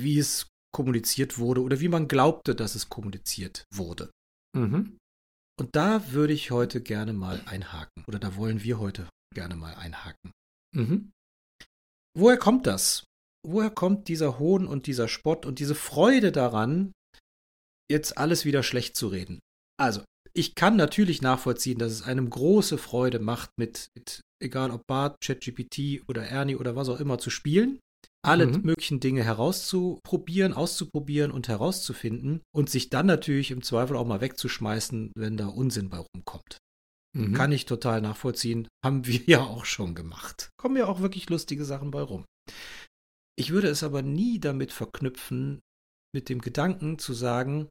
wie 0.00 0.18
es 0.18 0.48
kommuniziert 0.74 1.38
wurde 1.38 1.62
oder 1.62 1.80
wie 1.80 1.88
man 1.88 2.08
glaubte, 2.08 2.54
dass 2.54 2.74
es 2.74 2.88
kommuniziert 2.88 3.64
wurde. 3.74 4.10
Mhm. 4.56 4.98
Und 5.58 5.76
da 5.76 6.12
würde 6.12 6.32
ich 6.32 6.50
heute 6.50 6.80
gerne 6.80 7.12
mal 7.12 7.42
einhaken 7.46 8.04
oder 8.06 8.18
da 8.18 8.36
wollen 8.36 8.62
wir 8.62 8.78
heute 8.78 9.08
gerne 9.34 9.54
mal 9.54 9.74
einhaken. 9.74 10.32
Mhm. 10.74 11.12
Woher 12.16 12.38
kommt 12.38 12.66
das? 12.66 13.04
Woher 13.46 13.70
kommt 13.70 14.08
dieser 14.08 14.38
Hohn 14.38 14.66
und 14.66 14.86
dieser 14.86 15.08
Spott 15.08 15.46
und 15.46 15.58
diese 15.58 15.74
Freude 15.74 16.32
daran, 16.32 16.92
jetzt 17.90 18.16
alles 18.16 18.44
wieder 18.44 18.62
schlecht 18.62 18.96
zu 18.96 19.08
reden? 19.08 19.40
Also, 19.78 20.04
ich 20.34 20.54
kann 20.54 20.76
natürlich 20.76 21.22
nachvollziehen, 21.22 21.78
dass 21.78 21.92
es 21.92 22.02
einem 22.02 22.30
große 22.30 22.78
Freude 22.78 23.18
macht, 23.18 23.50
mit, 23.58 23.88
mit 23.94 24.20
egal 24.42 24.70
ob 24.70 24.86
Bart, 24.86 25.16
ChatGPT 25.22 26.02
oder 26.08 26.24
Ernie 26.24 26.56
oder 26.56 26.76
was 26.76 26.88
auch 26.88 27.00
immer, 27.00 27.18
zu 27.18 27.30
spielen. 27.30 27.80
Alle 28.24 28.46
mhm. 28.46 28.62
möglichen 28.62 29.00
Dinge 29.00 29.24
herauszuprobieren, 29.24 30.52
auszuprobieren 30.52 31.32
und 31.32 31.48
herauszufinden 31.48 32.40
und 32.54 32.70
sich 32.70 32.88
dann 32.88 33.06
natürlich 33.06 33.50
im 33.50 33.62
Zweifel 33.62 33.96
auch 33.96 34.06
mal 34.06 34.20
wegzuschmeißen, 34.20 35.12
wenn 35.16 35.36
da 35.36 35.48
Unsinn 35.48 35.90
bei 35.90 35.98
rumkommt. 35.98 36.58
Mhm. 37.16 37.34
Kann 37.34 37.52
ich 37.52 37.66
total 37.66 38.00
nachvollziehen. 38.00 38.68
Haben 38.84 39.06
wir 39.06 39.20
ja 39.26 39.42
auch 39.42 39.64
schon 39.64 39.94
gemacht. 39.94 40.50
Kommen 40.56 40.76
ja 40.76 40.86
auch 40.86 41.00
wirklich 41.00 41.28
lustige 41.30 41.64
Sachen 41.64 41.90
bei 41.90 42.00
rum. 42.00 42.24
Ich 43.36 43.50
würde 43.50 43.68
es 43.68 43.82
aber 43.82 44.02
nie 44.02 44.38
damit 44.38 44.72
verknüpfen, 44.72 45.60
mit 46.14 46.28
dem 46.28 46.40
Gedanken 46.40 46.98
zu 46.98 47.14
sagen, 47.14 47.68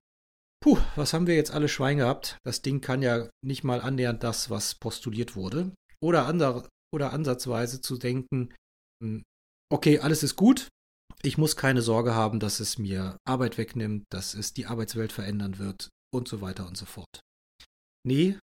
Puh, 0.63 0.77
was 0.95 1.13
haben 1.13 1.25
wir 1.25 1.35
jetzt 1.35 1.51
alle 1.51 1.67
Schwein 1.67 1.97
gehabt? 1.97 2.37
Das 2.43 2.61
Ding 2.61 2.81
kann 2.81 3.01
ja 3.01 3.29
nicht 3.43 3.63
mal 3.63 3.81
annähernd 3.81 4.23
das, 4.23 4.51
was 4.51 4.75
postuliert 4.75 5.35
wurde. 5.35 5.73
Oder, 5.99 6.27
ander, 6.27 6.69
oder 6.93 7.13
ansatzweise 7.13 7.81
zu 7.81 7.97
denken, 7.97 8.53
hm, 9.03 9.23
okay, 9.71 9.99
alles 9.99 10.21
ist 10.21 10.35
gut. 10.35 10.67
Ich 11.23 11.37
muss 11.37 11.55
keine 11.55 11.81
Sorge 11.81 12.13
haben, 12.13 12.39
dass 12.39 12.59
es 12.59 12.77
mir 12.77 13.17
Arbeit 13.27 13.57
wegnimmt, 13.57 14.05
dass 14.11 14.33
es 14.33 14.53
die 14.53 14.67
Arbeitswelt 14.67 15.11
verändern 15.11 15.57
wird 15.57 15.89
und 16.13 16.27
so 16.27 16.41
weiter 16.41 16.67
und 16.67 16.77
so 16.77 16.85
fort. 16.85 17.21
Nee, 18.03 18.37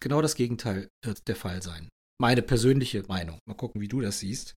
genau 0.00 0.22
das 0.22 0.36
Gegenteil 0.36 0.88
wird 1.04 1.28
der 1.28 1.36
Fall 1.36 1.62
sein. 1.62 1.88
Meine 2.20 2.42
persönliche 2.42 3.02
Meinung. 3.08 3.38
Mal 3.46 3.54
gucken, 3.54 3.80
wie 3.80 3.88
du 3.88 4.00
das 4.00 4.20
siehst. 4.20 4.54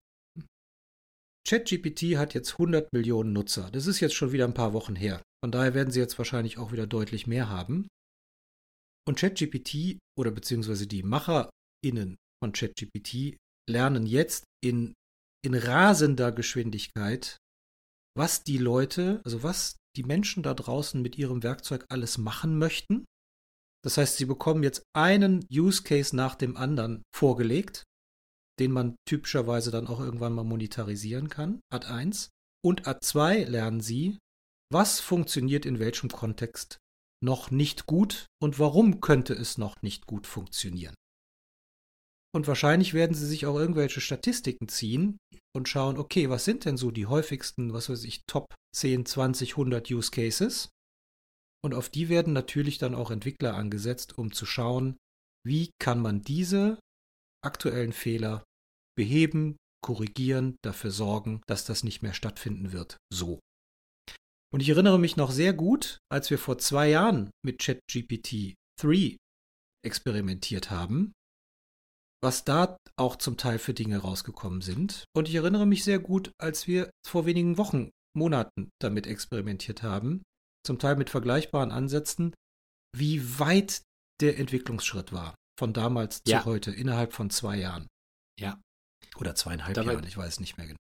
ChatGPT 1.46 2.16
hat 2.16 2.34
jetzt 2.34 2.52
100 2.52 2.92
Millionen 2.92 3.32
Nutzer. 3.32 3.70
Das 3.70 3.86
ist 3.86 4.00
jetzt 4.00 4.14
schon 4.14 4.32
wieder 4.32 4.44
ein 4.44 4.54
paar 4.54 4.74
Wochen 4.74 4.96
her. 4.96 5.22
Von 5.42 5.52
daher 5.52 5.74
werden 5.74 5.90
sie 5.90 6.00
jetzt 6.00 6.18
wahrscheinlich 6.18 6.58
auch 6.58 6.72
wieder 6.72 6.86
deutlich 6.86 7.26
mehr 7.26 7.48
haben. 7.48 7.88
Und 9.06 9.18
ChatGPT 9.18 9.98
oder 10.18 10.30
beziehungsweise 10.30 10.86
die 10.86 11.02
MacherInnen 11.02 12.16
von 12.42 12.52
ChatGPT 12.52 13.36
lernen 13.68 14.06
jetzt 14.06 14.44
in, 14.62 14.94
in 15.44 15.54
rasender 15.54 16.32
Geschwindigkeit, 16.32 17.38
was 18.16 18.42
die 18.42 18.58
Leute, 18.58 19.20
also 19.24 19.42
was 19.42 19.76
die 19.96 20.02
Menschen 20.02 20.42
da 20.42 20.54
draußen 20.54 21.00
mit 21.00 21.16
ihrem 21.16 21.42
Werkzeug 21.42 21.84
alles 21.88 22.18
machen 22.18 22.58
möchten 22.58 23.04
Das 23.84 23.96
heißt, 23.96 24.16
sie 24.16 24.24
bekommen 24.26 24.62
jetzt 24.62 24.82
einen 24.94 25.46
Use 25.50 25.82
Case 25.82 26.14
nach 26.14 26.34
dem 26.34 26.56
anderen 26.56 27.02
vorgelegt, 27.14 27.84
den 28.58 28.72
man 28.72 28.96
typischerweise 29.08 29.70
dann 29.70 29.86
auch 29.86 30.00
irgendwann 30.00 30.32
mal 30.32 30.44
monetarisieren 30.44 31.28
kann, 31.28 31.60
Ad 31.72 31.86
1. 31.86 32.30
Und 32.64 32.88
Ad 32.88 33.00
2 33.02 33.44
lernen 33.44 33.80
sie, 33.80 34.18
was 34.70 35.00
funktioniert 35.00 35.66
in 35.66 35.78
welchem 35.78 36.10
Kontext 36.10 36.78
noch 37.22 37.50
nicht 37.50 37.86
gut 37.86 38.26
und 38.40 38.58
warum 38.58 39.00
könnte 39.00 39.32
es 39.34 39.58
noch 39.58 39.82
nicht 39.82 40.06
gut 40.06 40.26
funktionieren. 40.26 40.94
Und 42.34 42.46
wahrscheinlich 42.46 42.94
werden 42.94 43.14
sie 43.14 43.26
sich 43.26 43.46
auch 43.46 43.56
irgendwelche 43.56 44.00
Statistiken 44.00 44.68
ziehen 44.68 45.18
und 45.56 45.68
schauen, 45.68 45.98
okay, 45.98 46.28
was 46.28 46.44
sind 46.44 46.64
denn 46.64 46.76
so 46.76 46.90
die 46.90 47.06
häufigsten, 47.06 47.72
was 47.72 47.88
weiß 47.88 48.04
ich, 48.04 48.22
Top 48.26 48.54
10, 48.74 49.06
20, 49.06 49.52
100 49.52 49.90
Use 49.90 50.10
Cases? 50.10 50.68
Und 51.64 51.74
auf 51.74 51.88
die 51.88 52.08
werden 52.08 52.34
natürlich 52.34 52.78
dann 52.78 52.94
auch 52.94 53.10
Entwickler 53.10 53.54
angesetzt, 53.54 54.16
um 54.18 54.32
zu 54.32 54.46
schauen, 54.46 54.96
wie 55.44 55.70
kann 55.80 56.00
man 56.00 56.22
diese 56.22 56.78
aktuellen 57.42 57.92
Fehler 57.92 58.44
beheben, 58.96 59.56
korrigieren, 59.82 60.56
dafür 60.62 60.90
sorgen, 60.90 61.40
dass 61.46 61.64
das 61.64 61.82
nicht 61.82 62.02
mehr 62.02 62.14
stattfinden 62.14 62.72
wird. 62.72 62.98
So. 63.12 63.40
Und 64.52 64.60
ich 64.60 64.68
erinnere 64.68 64.98
mich 64.98 65.16
noch 65.16 65.30
sehr 65.30 65.52
gut, 65.52 65.98
als 66.10 66.30
wir 66.30 66.38
vor 66.38 66.58
zwei 66.58 66.88
Jahren 66.88 67.30
mit 67.44 67.58
ChatGPT 67.58 68.54
3 68.80 69.16
experimentiert 69.84 70.70
haben, 70.70 71.12
was 72.22 72.44
da 72.44 72.76
auch 72.96 73.16
zum 73.16 73.36
Teil 73.36 73.58
für 73.58 73.74
Dinge 73.74 73.98
rausgekommen 73.98 74.60
sind. 74.62 75.04
Und 75.14 75.28
ich 75.28 75.34
erinnere 75.34 75.66
mich 75.66 75.84
sehr 75.84 75.98
gut, 75.98 76.32
als 76.40 76.66
wir 76.66 76.90
vor 77.06 77.26
wenigen 77.26 77.58
Wochen, 77.58 77.90
Monaten 78.16 78.70
damit 78.80 79.06
experimentiert 79.06 79.82
haben, 79.82 80.22
zum 80.66 80.78
Teil 80.78 80.96
mit 80.96 81.10
vergleichbaren 81.10 81.70
Ansätzen, 81.70 82.34
wie 82.96 83.38
weit 83.38 83.82
der 84.20 84.38
Entwicklungsschritt 84.38 85.12
war 85.12 85.34
von 85.58 85.72
damals 85.72 86.22
ja. 86.26 86.40
zu 86.40 86.46
heute 86.46 86.70
innerhalb 86.70 87.12
von 87.12 87.30
zwei 87.30 87.56
Jahren. 87.56 87.88
Ja. 88.38 88.60
Oder 89.16 89.34
zweieinhalb 89.34 89.76
Jahren, 89.76 90.06
ich 90.06 90.16
weiß 90.16 90.40
nicht 90.40 90.56
mehr 90.56 90.68
genau. 90.68 90.78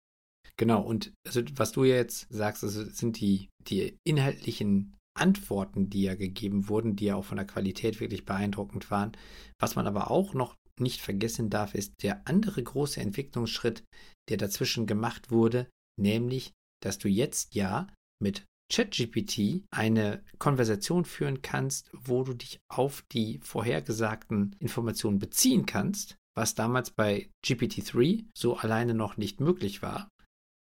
Genau, 0.58 0.82
und 0.82 1.14
also, 1.26 1.42
was 1.56 1.72
du 1.72 1.84
jetzt 1.84 2.28
sagst, 2.30 2.64
also 2.64 2.84
sind 2.84 3.20
die, 3.20 3.50
die 3.68 3.98
inhaltlichen 4.04 4.96
Antworten, 5.16 5.90
die 5.90 6.04
ja 6.04 6.16
gegeben 6.16 6.70
wurden, 6.70 6.96
die 6.96 7.06
ja 7.06 7.16
auch 7.16 7.26
von 7.26 7.38
der 7.38 7.48
Qualität 7.48 8.00
wirklich 8.00 8.26
beeindruckend 8.26 8.92
waren. 8.92 9.12
Was 9.60 9.76
man 9.76 9.88
aber 9.88 10.12
auch 10.12 10.34
noch 10.34 10.56
nicht 10.80 11.02
vergessen 11.02 11.50
darf, 11.50 11.76
ist 11.76 11.94
der 12.02 12.28
andere 12.28 12.64
große 12.64 13.00
Entwicklungsschritt, 13.00 13.84
der 14.30 14.38
dazwischen 14.38 14.88
gemacht 14.88 15.32
wurde, 15.32 15.68
nämlich, 16.00 16.52
dass 16.82 16.98
du 16.98 17.08
jetzt 17.08 17.54
ja 17.56 17.88
mit 18.22 18.46
ChatGPT 18.72 19.64
eine 19.72 20.24
Konversation 20.40 21.06
führen 21.06 21.42
kannst, 21.42 21.92
wo 21.94 22.24
du 22.24 22.34
dich 22.34 22.60
auf 22.70 23.04
die 23.12 23.40
vorhergesagten 23.44 24.56
Informationen 24.60 25.20
beziehen 25.20 25.66
kannst, 25.66 26.16
was 26.36 26.56
damals 26.56 26.90
bei 26.90 27.30
GPT-3 27.46 28.26
so 28.36 28.58
alleine 28.58 28.96
noch 28.96 29.18
nicht 29.18 29.40
möglich 29.42 29.84
war. 29.84 30.10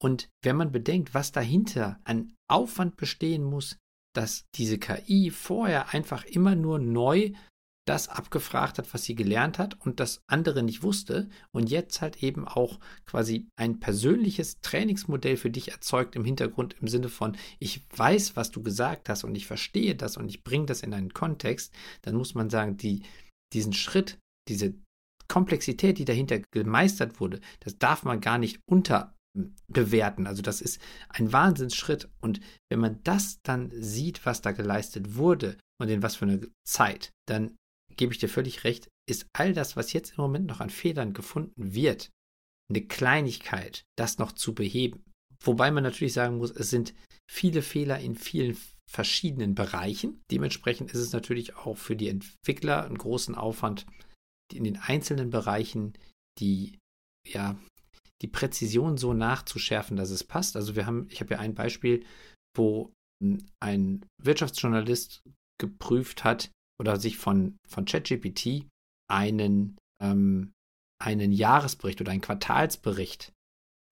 Und 0.02 0.28
wenn 0.42 0.56
man 0.56 0.72
bedenkt, 0.72 1.14
was 1.14 1.32
dahinter 1.32 2.00
an 2.04 2.32
Aufwand 2.48 2.96
bestehen 2.96 3.44
muss, 3.44 3.76
dass 4.14 4.44
diese 4.54 4.78
KI 4.78 5.30
vorher 5.30 5.94
einfach 5.94 6.24
immer 6.24 6.54
nur 6.54 6.78
neu 6.78 7.32
das 7.86 8.08
abgefragt 8.08 8.78
hat, 8.78 8.92
was 8.94 9.04
sie 9.04 9.14
gelernt 9.14 9.58
hat 9.58 9.74
und 9.80 10.00
das 10.00 10.22
andere 10.28 10.62
nicht 10.62 10.82
wusste 10.82 11.28
und 11.50 11.70
jetzt 11.70 12.00
halt 12.00 12.22
eben 12.22 12.46
auch 12.46 12.78
quasi 13.04 13.48
ein 13.56 13.80
persönliches 13.80 14.60
Trainingsmodell 14.60 15.36
für 15.36 15.50
dich 15.50 15.72
erzeugt 15.72 16.14
im 16.14 16.24
Hintergrund 16.24 16.76
im 16.80 16.88
Sinne 16.88 17.08
von, 17.08 17.36
ich 17.58 17.82
weiß, 17.96 18.36
was 18.36 18.50
du 18.50 18.62
gesagt 18.62 19.08
hast 19.08 19.24
und 19.24 19.34
ich 19.34 19.46
verstehe 19.46 19.96
das 19.96 20.16
und 20.16 20.28
ich 20.28 20.44
bringe 20.44 20.66
das 20.66 20.82
in 20.82 20.94
einen 20.94 21.12
Kontext, 21.12 21.74
dann 22.02 22.14
muss 22.14 22.34
man 22.34 22.48
sagen, 22.48 22.76
die, 22.76 23.02
diesen 23.52 23.72
Schritt, 23.72 24.18
diese 24.48 24.74
Komplexität, 25.26 25.98
die 25.98 26.04
dahinter 26.04 26.40
gemeistert 26.52 27.18
wurde, 27.18 27.40
das 27.60 27.78
darf 27.78 28.04
man 28.04 28.20
gar 28.20 28.38
nicht 28.38 28.60
unterbewerten. 29.34 30.26
Also 30.26 30.42
das 30.42 30.60
ist 30.60 30.80
ein 31.08 31.32
Wahnsinnsschritt. 31.32 32.08
Und 32.20 32.40
wenn 32.70 32.80
man 32.80 33.02
das 33.02 33.40
dann 33.42 33.70
sieht, 33.72 34.26
was 34.26 34.42
da 34.42 34.52
geleistet 34.52 35.14
wurde 35.16 35.56
und 35.80 35.88
in 35.88 36.02
was 36.02 36.16
für 36.16 36.26
eine 36.26 36.48
Zeit, 36.66 37.10
dann 37.26 37.56
gebe 37.96 38.12
ich 38.12 38.18
dir 38.18 38.28
völlig 38.28 38.64
recht, 38.64 38.88
ist 39.08 39.26
all 39.32 39.52
das, 39.52 39.76
was 39.76 39.92
jetzt 39.92 40.12
im 40.12 40.22
Moment 40.22 40.46
noch 40.46 40.60
an 40.60 40.70
Fehlern 40.70 41.12
gefunden 41.12 41.74
wird, 41.74 42.10
eine 42.70 42.82
Kleinigkeit, 42.82 43.82
das 43.96 44.18
noch 44.18 44.32
zu 44.32 44.54
beheben. 44.54 45.04
Wobei 45.42 45.70
man 45.70 45.82
natürlich 45.82 46.12
sagen 46.12 46.36
muss, 46.36 46.50
es 46.50 46.70
sind 46.70 46.94
viele 47.28 47.62
Fehler 47.62 47.98
in 47.98 48.14
vielen 48.14 48.56
verschiedenen 48.88 49.54
Bereichen. 49.54 50.22
Dementsprechend 50.30 50.92
ist 50.92 51.00
es 51.00 51.12
natürlich 51.12 51.56
auch 51.56 51.76
für 51.76 51.96
die 51.96 52.08
Entwickler 52.08 52.84
einen 52.84 52.98
großen 52.98 53.34
Aufwand, 53.34 53.86
in 54.52 54.64
den 54.64 54.76
einzelnen 54.76 55.30
Bereichen 55.30 55.92
die, 56.38 56.78
ja, 57.26 57.58
die 58.22 58.28
Präzision 58.28 58.96
so 58.96 59.14
nachzuschärfen, 59.14 59.96
dass 59.96 60.10
es 60.10 60.24
passt. 60.24 60.56
Also 60.56 60.76
wir 60.76 60.86
haben, 60.86 61.06
ich 61.10 61.20
habe 61.20 61.34
ja 61.34 61.40
ein 61.40 61.54
Beispiel, 61.54 62.04
wo 62.56 62.92
ein 63.60 64.06
Wirtschaftsjournalist 64.22 65.22
geprüft 65.60 66.24
hat 66.24 66.50
oder 66.80 66.98
sich 66.98 67.18
von, 67.18 67.56
von 67.68 67.84
ChatGPT 67.84 68.66
einen, 69.10 69.76
ähm, 70.02 70.52
einen 71.02 71.32
Jahresbericht 71.32 72.00
oder 72.00 72.12
einen 72.12 72.22
Quartalsbericht 72.22 73.32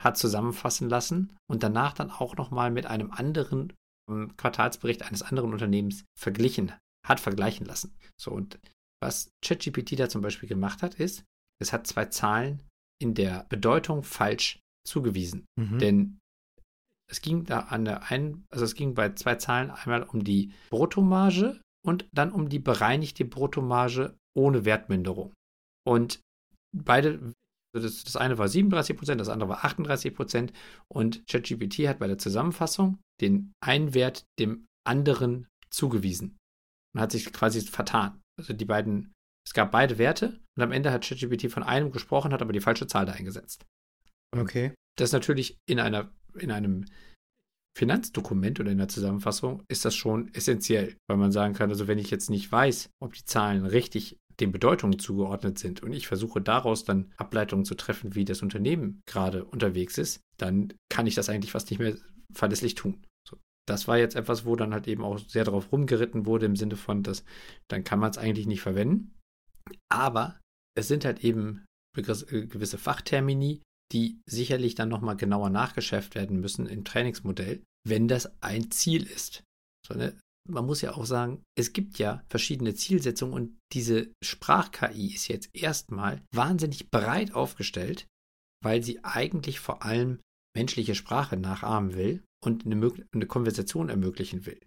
hat 0.02 0.16
zusammenfassen 0.16 0.88
lassen 0.88 1.36
und 1.50 1.62
danach 1.62 1.92
dann 1.92 2.10
auch 2.10 2.36
nochmal 2.36 2.70
mit 2.70 2.86
einem 2.86 3.10
anderen 3.10 3.72
ähm, 4.08 4.36
Quartalsbericht 4.36 5.02
eines 5.02 5.22
anderen 5.22 5.52
Unternehmens 5.52 6.04
verglichen, 6.18 6.72
hat 7.06 7.20
vergleichen 7.20 7.66
lassen. 7.66 7.94
So, 8.18 8.30
und 8.30 8.58
was 9.02 9.30
ChatGPT 9.44 9.98
da 9.98 10.08
zum 10.08 10.22
Beispiel 10.22 10.48
gemacht 10.48 10.82
hat, 10.82 10.94
ist, 10.94 11.24
es 11.60 11.72
hat 11.72 11.86
zwei 11.86 12.06
Zahlen 12.06 12.62
in 13.00 13.14
der 13.14 13.46
Bedeutung 13.48 14.02
falsch 14.02 14.60
zugewiesen. 14.86 15.46
Mhm. 15.56 15.78
Denn 15.78 16.18
es 17.10 17.22
ging 17.22 17.44
da 17.44 17.60
an 17.60 17.84
der 17.84 18.10
einen, 18.10 18.46
also 18.50 18.64
es 18.64 18.74
ging 18.74 18.94
bei 18.94 19.14
zwei 19.14 19.36
Zahlen 19.36 19.70
einmal 19.70 20.02
um 20.02 20.24
die 20.24 20.52
Bruttomarge 20.70 21.60
und 21.84 22.06
dann 22.12 22.32
um 22.32 22.48
die 22.48 22.58
bereinigte 22.58 23.24
Bruttomarge 23.24 24.16
ohne 24.36 24.64
Wertminderung. 24.64 25.32
Und 25.86 26.20
beide, 26.76 27.32
das, 27.74 28.04
das 28.04 28.16
eine 28.16 28.38
war 28.38 28.48
37 28.48 28.96
Prozent, 28.96 29.20
das 29.20 29.28
andere 29.28 29.50
war 29.50 29.64
38 29.64 30.14
Prozent 30.14 30.52
und 30.92 31.26
ChatGPT 31.26 31.88
hat 31.88 31.98
bei 31.98 32.06
der 32.06 32.18
Zusammenfassung 32.18 32.98
den 33.20 33.52
einen 33.60 33.94
Wert 33.94 34.24
dem 34.38 34.66
anderen 34.86 35.46
zugewiesen 35.70 36.36
und 36.94 37.00
hat 37.00 37.12
sich 37.12 37.32
quasi 37.32 37.60
vertan. 37.62 38.20
Also 38.38 38.52
die 38.52 38.64
beiden, 38.64 39.12
es 39.48 39.54
gab 39.54 39.70
beide 39.70 39.96
Werte 39.96 40.38
und 40.58 40.62
am 40.62 40.72
Ende 40.72 40.92
hat 40.92 41.06
ChatGPT 41.06 41.50
von 41.50 41.62
einem 41.62 41.90
gesprochen, 41.90 42.34
hat 42.34 42.42
aber 42.42 42.52
die 42.52 42.60
falsche 42.60 42.86
Zahl 42.86 43.06
da 43.06 43.12
eingesetzt. 43.12 43.64
Okay. 44.36 44.74
Das 44.98 45.08
ist 45.08 45.14
natürlich 45.14 45.56
in 45.66 45.80
einer, 45.80 46.12
in 46.38 46.50
einem 46.50 46.84
Finanzdokument 47.74 48.60
oder 48.60 48.70
in 48.70 48.76
der 48.76 48.88
Zusammenfassung 48.88 49.62
ist 49.68 49.86
das 49.86 49.94
schon 49.94 50.28
essentiell, 50.34 50.98
weil 51.08 51.16
man 51.16 51.32
sagen 51.32 51.54
kann, 51.54 51.70
also 51.70 51.88
wenn 51.88 51.96
ich 51.96 52.10
jetzt 52.10 52.28
nicht 52.28 52.52
weiß, 52.52 52.90
ob 53.00 53.14
die 53.14 53.24
Zahlen 53.24 53.64
richtig 53.64 54.18
den 54.38 54.52
Bedeutungen 54.52 54.98
zugeordnet 54.98 55.58
sind 55.58 55.82
und 55.82 55.94
ich 55.94 56.08
versuche 56.08 56.42
daraus 56.42 56.84
dann 56.84 57.10
Ableitungen 57.16 57.64
zu 57.64 57.74
treffen, 57.74 58.14
wie 58.14 58.26
das 58.26 58.42
Unternehmen 58.42 59.00
gerade 59.06 59.46
unterwegs 59.46 59.96
ist, 59.96 60.20
dann 60.36 60.74
kann 60.90 61.06
ich 61.06 61.14
das 61.14 61.30
eigentlich 61.30 61.52
fast 61.52 61.70
nicht 61.70 61.78
mehr 61.78 61.96
verlässlich 62.34 62.74
tun 62.74 63.02
das 63.68 63.86
war 63.86 63.98
jetzt 63.98 64.16
etwas, 64.16 64.44
wo 64.44 64.56
dann 64.56 64.72
halt 64.72 64.88
eben 64.88 65.04
auch 65.04 65.18
sehr 65.18 65.44
darauf 65.44 65.72
rumgeritten 65.72 66.26
wurde, 66.26 66.46
im 66.46 66.56
Sinne 66.56 66.76
von, 66.76 67.02
dass 67.02 67.24
dann 67.68 67.84
kann 67.84 67.98
man 67.98 68.10
es 68.10 68.18
eigentlich 68.18 68.46
nicht 68.46 68.62
verwenden. 68.62 69.14
Aber 69.90 70.40
es 70.76 70.88
sind 70.88 71.04
halt 71.04 71.24
eben 71.24 71.64
äh, 71.96 72.46
gewisse 72.46 72.78
Fachtermini, 72.78 73.62
die 73.92 74.20
sicherlich 74.26 74.74
dann 74.74 74.88
nochmal 74.88 75.16
genauer 75.16 75.50
nachgeschärft 75.50 76.14
werden 76.14 76.40
müssen 76.40 76.66
im 76.66 76.84
Trainingsmodell, 76.84 77.62
wenn 77.86 78.08
das 78.08 78.30
ein 78.42 78.70
Ziel 78.70 79.04
ist. 79.04 79.42
So, 79.86 79.94
ne? 79.94 80.18
Man 80.50 80.64
muss 80.64 80.80
ja 80.80 80.94
auch 80.94 81.04
sagen, 81.04 81.42
es 81.58 81.74
gibt 81.74 81.98
ja 81.98 82.24
verschiedene 82.30 82.74
Zielsetzungen 82.74 83.34
und 83.34 83.58
diese 83.74 84.10
Sprach-KI 84.24 85.14
ist 85.14 85.28
jetzt 85.28 85.50
erstmal 85.54 86.22
wahnsinnig 86.34 86.90
breit 86.90 87.34
aufgestellt, 87.34 88.06
weil 88.62 88.82
sie 88.82 89.04
eigentlich 89.04 89.60
vor 89.60 89.82
allem 89.82 90.20
menschliche 90.56 90.94
Sprache 90.94 91.36
nachahmen 91.36 91.94
will 91.94 92.24
und 92.42 92.64
eine, 92.64 92.90
eine 93.12 93.26
Konversation 93.26 93.90
ermöglichen 93.90 94.46
will. 94.46 94.58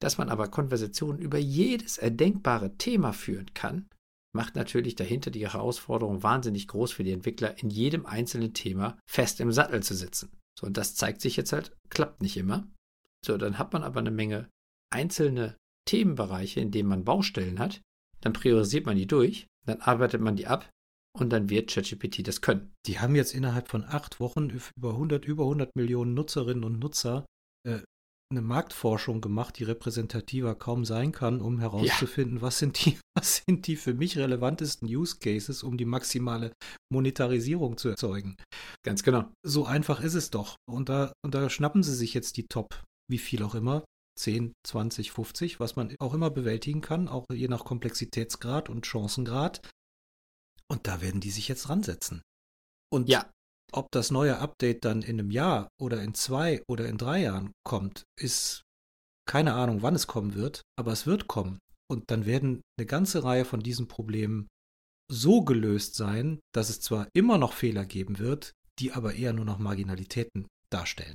Dass 0.00 0.18
man 0.18 0.28
aber 0.28 0.48
Konversationen 0.48 1.20
über 1.20 1.38
jedes 1.38 1.98
erdenkbare 1.98 2.76
Thema 2.76 3.12
führen 3.12 3.52
kann, 3.54 3.88
macht 4.34 4.56
natürlich 4.56 4.96
dahinter 4.96 5.30
die 5.30 5.46
Herausforderung 5.46 6.22
wahnsinnig 6.22 6.68
groß 6.68 6.92
für 6.92 7.04
die 7.04 7.12
Entwickler, 7.12 7.58
in 7.58 7.70
jedem 7.70 8.06
einzelnen 8.06 8.52
Thema 8.52 8.98
fest 9.06 9.40
im 9.40 9.52
Sattel 9.52 9.82
zu 9.82 9.94
sitzen. 9.94 10.36
So, 10.58 10.66
und 10.66 10.76
das 10.76 10.94
zeigt 10.94 11.20
sich 11.20 11.36
jetzt 11.36 11.52
halt, 11.52 11.76
klappt 11.88 12.22
nicht 12.22 12.36
immer. 12.36 12.66
So, 13.24 13.36
dann 13.36 13.58
hat 13.58 13.72
man 13.72 13.82
aber 13.82 14.00
eine 14.00 14.10
Menge 14.10 14.48
einzelne 14.90 15.56
Themenbereiche, 15.86 16.60
in 16.60 16.70
denen 16.70 16.88
man 16.88 17.04
Baustellen 17.04 17.58
hat, 17.58 17.80
dann 18.20 18.32
priorisiert 18.32 18.86
man 18.86 18.96
die 18.96 19.06
durch, 19.06 19.46
dann 19.66 19.80
arbeitet 19.80 20.20
man 20.20 20.36
die 20.36 20.46
ab 20.46 20.70
und 21.16 21.30
dann 21.30 21.50
wird 21.50 21.70
ChatGPT 21.70 22.26
das 22.26 22.40
können. 22.40 22.72
Die 22.86 22.98
haben 22.98 23.14
jetzt 23.14 23.34
innerhalb 23.34 23.68
von 23.68 23.84
acht 23.84 24.18
Wochen 24.20 24.50
über 24.50 24.90
100, 24.90 25.24
über 25.24 25.44
100 25.44 25.76
Millionen 25.76 26.14
Nutzerinnen 26.14 26.64
und 26.64 26.78
Nutzer. 26.78 27.26
Äh, 27.66 27.80
eine 28.30 28.42
Marktforschung 28.42 29.20
gemacht, 29.20 29.58
die 29.58 29.64
repräsentativer 29.64 30.54
kaum 30.54 30.84
sein 30.84 31.12
kann, 31.12 31.40
um 31.40 31.58
herauszufinden, 31.58 32.36
ja. 32.36 32.42
was, 32.42 32.58
sind 32.58 32.84
die, 32.84 32.98
was 33.16 33.42
sind 33.46 33.66
die 33.66 33.76
für 33.76 33.94
mich 33.94 34.18
relevantesten 34.18 34.88
Use 34.88 35.18
Cases, 35.18 35.62
um 35.62 35.76
die 35.76 35.84
maximale 35.84 36.52
Monetarisierung 36.92 37.76
zu 37.76 37.90
erzeugen. 37.90 38.36
Ganz 38.84 39.02
genau. 39.02 39.30
So 39.44 39.66
einfach 39.66 40.00
ist 40.00 40.14
es 40.14 40.30
doch. 40.30 40.56
Und 40.66 40.88
da, 40.88 41.12
und 41.24 41.34
da 41.34 41.48
schnappen 41.50 41.82
sie 41.82 41.94
sich 41.94 42.14
jetzt 42.14 42.36
die 42.36 42.46
Top, 42.46 42.82
wie 43.10 43.18
viel 43.18 43.42
auch 43.42 43.54
immer, 43.54 43.84
10, 44.18 44.52
20, 44.66 45.12
50, 45.12 45.60
was 45.60 45.76
man 45.76 45.94
auch 45.98 46.14
immer 46.14 46.30
bewältigen 46.30 46.80
kann, 46.80 47.08
auch 47.08 47.26
je 47.32 47.48
nach 47.48 47.64
Komplexitätsgrad 47.64 48.68
und 48.68 48.86
Chancengrad. 48.86 49.60
Und 50.68 50.86
da 50.86 51.00
werden 51.00 51.20
die 51.20 51.30
sich 51.30 51.48
jetzt 51.48 51.68
ransetzen. 51.68 52.22
Und 52.92 53.08
ja. 53.08 53.28
Ob 53.76 53.90
das 53.90 54.10
neue 54.10 54.38
Update 54.38 54.84
dann 54.84 55.02
in 55.02 55.18
einem 55.18 55.30
Jahr 55.30 55.68
oder 55.80 56.02
in 56.02 56.14
zwei 56.14 56.62
oder 56.68 56.88
in 56.88 56.96
drei 56.96 57.22
Jahren 57.22 57.52
kommt, 57.64 58.04
ist 58.18 58.62
keine 59.28 59.54
Ahnung, 59.54 59.82
wann 59.82 59.94
es 59.94 60.06
kommen 60.06 60.34
wird, 60.34 60.62
aber 60.78 60.92
es 60.92 61.06
wird 61.06 61.26
kommen. 61.28 61.58
Und 61.90 62.10
dann 62.10 62.26
werden 62.26 62.62
eine 62.78 62.86
ganze 62.86 63.24
Reihe 63.24 63.44
von 63.44 63.60
diesen 63.60 63.88
Problemen 63.88 64.48
so 65.10 65.42
gelöst 65.42 65.96
sein, 65.96 66.40
dass 66.54 66.70
es 66.70 66.80
zwar 66.80 67.08
immer 67.14 67.36
noch 67.36 67.52
Fehler 67.52 67.84
geben 67.84 68.18
wird, 68.18 68.52
die 68.78 68.92
aber 68.92 69.14
eher 69.14 69.32
nur 69.32 69.44
noch 69.44 69.58
Marginalitäten 69.58 70.46
darstellen. 70.70 71.14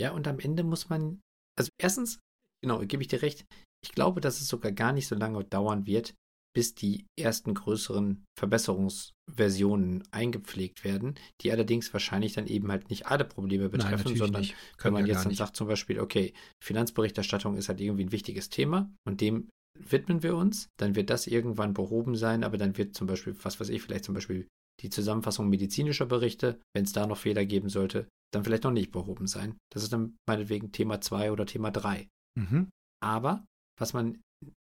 Ja, 0.00 0.12
und 0.12 0.26
am 0.26 0.38
Ende 0.38 0.64
muss 0.64 0.88
man, 0.88 1.20
also 1.58 1.70
erstens, 1.80 2.18
genau, 2.62 2.80
gebe 2.80 3.02
ich 3.02 3.08
dir 3.08 3.22
recht, 3.22 3.44
ich 3.84 3.92
glaube, 3.92 4.20
dass 4.20 4.40
es 4.40 4.48
sogar 4.48 4.72
gar 4.72 4.92
nicht 4.92 5.08
so 5.08 5.14
lange 5.14 5.44
dauern 5.44 5.86
wird, 5.86 6.14
bis 6.54 6.74
die 6.74 7.06
ersten 7.18 7.54
größeren 7.54 8.24
Verbesserungsversionen 8.38 10.04
eingepflegt 10.10 10.84
werden, 10.84 11.14
die 11.40 11.50
allerdings 11.50 11.92
wahrscheinlich 11.92 12.34
dann 12.34 12.46
eben 12.46 12.70
halt 12.70 12.90
nicht 12.90 13.06
alle 13.06 13.24
Probleme 13.24 13.68
betreffen, 13.68 14.08
Nein, 14.08 14.16
sondern 14.16 14.48
wenn 14.78 14.92
man 14.92 15.06
ja 15.06 15.14
jetzt 15.14 15.24
dann 15.24 15.34
sagt 15.34 15.56
zum 15.56 15.68
Beispiel, 15.68 16.00
okay, 16.00 16.34
Finanzberichterstattung 16.62 17.56
ist 17.56 17.68
halt 17.68 17.80
irgendwie 17.80 18.04
ein 18.04 18.12
wichtiges 18.12 18.50
Thema 18.50 18.90
und 19.06 19.20
dem 19.20 19.48
widmen 19.78 20.22
wir 20.22 20.36
uns, 20.36 20.68
dann 20.78 20.94
wird 20.94 21.10
das 21.10 21.26
irgendwann 21.26 21.74
behoben 21.74 22.14
sein, 22.14 22.44
aber 22.44 22.58
dann 22.58 22.76
wird 22.76 22.94
zum 22.94 23.06
Beispiel, 23.06 23.34
was 23.42 23.58
weiß 23.58 23.70
ich, 23.70 23.82
vielleicht 23.82 24.04
zum 24.04 24.14
Beispiel 24.14 24.46
die 24.82 24.90
Zusammenfassung 24.90 25.48
medizinischer 25.48 26.06
Berichte, 26.06 26.60
wenn 26.74 26.84
es 26.84 26.92
da 26.92 27.06
noch 27.06 27.18
Fehler 27.18 27.46
geben 27.46 27.68
sollte, 27.68 28.08
dann 28.32 28.44
vielleicht 28.44 28.64
noch 28.64 28.70
nicht 28.72 28.90
behoben 28.90 29.26
sein. 29.26 29.56
Das 29.72 29.82
ist 29.82 29.92
dann 29.92 30.16
meinetwegen 30.28 30.72
Thema 30.72 31.00
2 31.00 31.32
oder 31.32 31.46
Thema 31.46 31.70
3. 31.70 32.08
Mhm. 32.38 32.70
Aber 33.02 33.44
was 33.78 33.92
man 33.92 34.20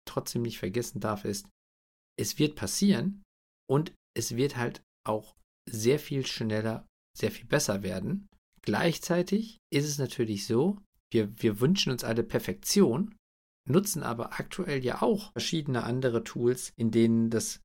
trotzdem 0.07 0.41
nicht 0.41 0.59
vergessen 0.59 0.99
darf, 0.99 1.25
ist, 1.25 1.47
es 2.21 2.37
wird 2.37 2.55
passieren 2.55 3.23
und 3.67 3.93
es 4.15 4.35
wird 4.35 4.55
halt 4.55 4.83
auch 5.03 5.35
sehr 5.67 5.99
viel 5.99 6.25
schneller, 6.25 6.87
sehr 7.17 7.31
viel 7.31 7.45
besser 7.45 7.81
werden. 7.81 8.27
Gleichzeitig 8.61 9.57
ist 9.73 9.85
es 9.85 9.97
natürlich 9.97 10.45
so, 10.45 10.77
wir, 11.11 11.41
wir 11.41 11.59
wünschen 11.59 11.91
uns 11.91 12.03
alle 12.03 12.23
Perfektion, 12.23 13.15
nutzen 13.67 14.03
aber 14.03 14.39
aktuell 14.39 14.85
ja 14.85 15.01
auch 15.01 15.31
verschiedene 15.31 15.83
andere 15.83 16.23
Tools, 16.23 16.71
in 16.75 16.91
denen 16.91 17.31
das 17.31 17.59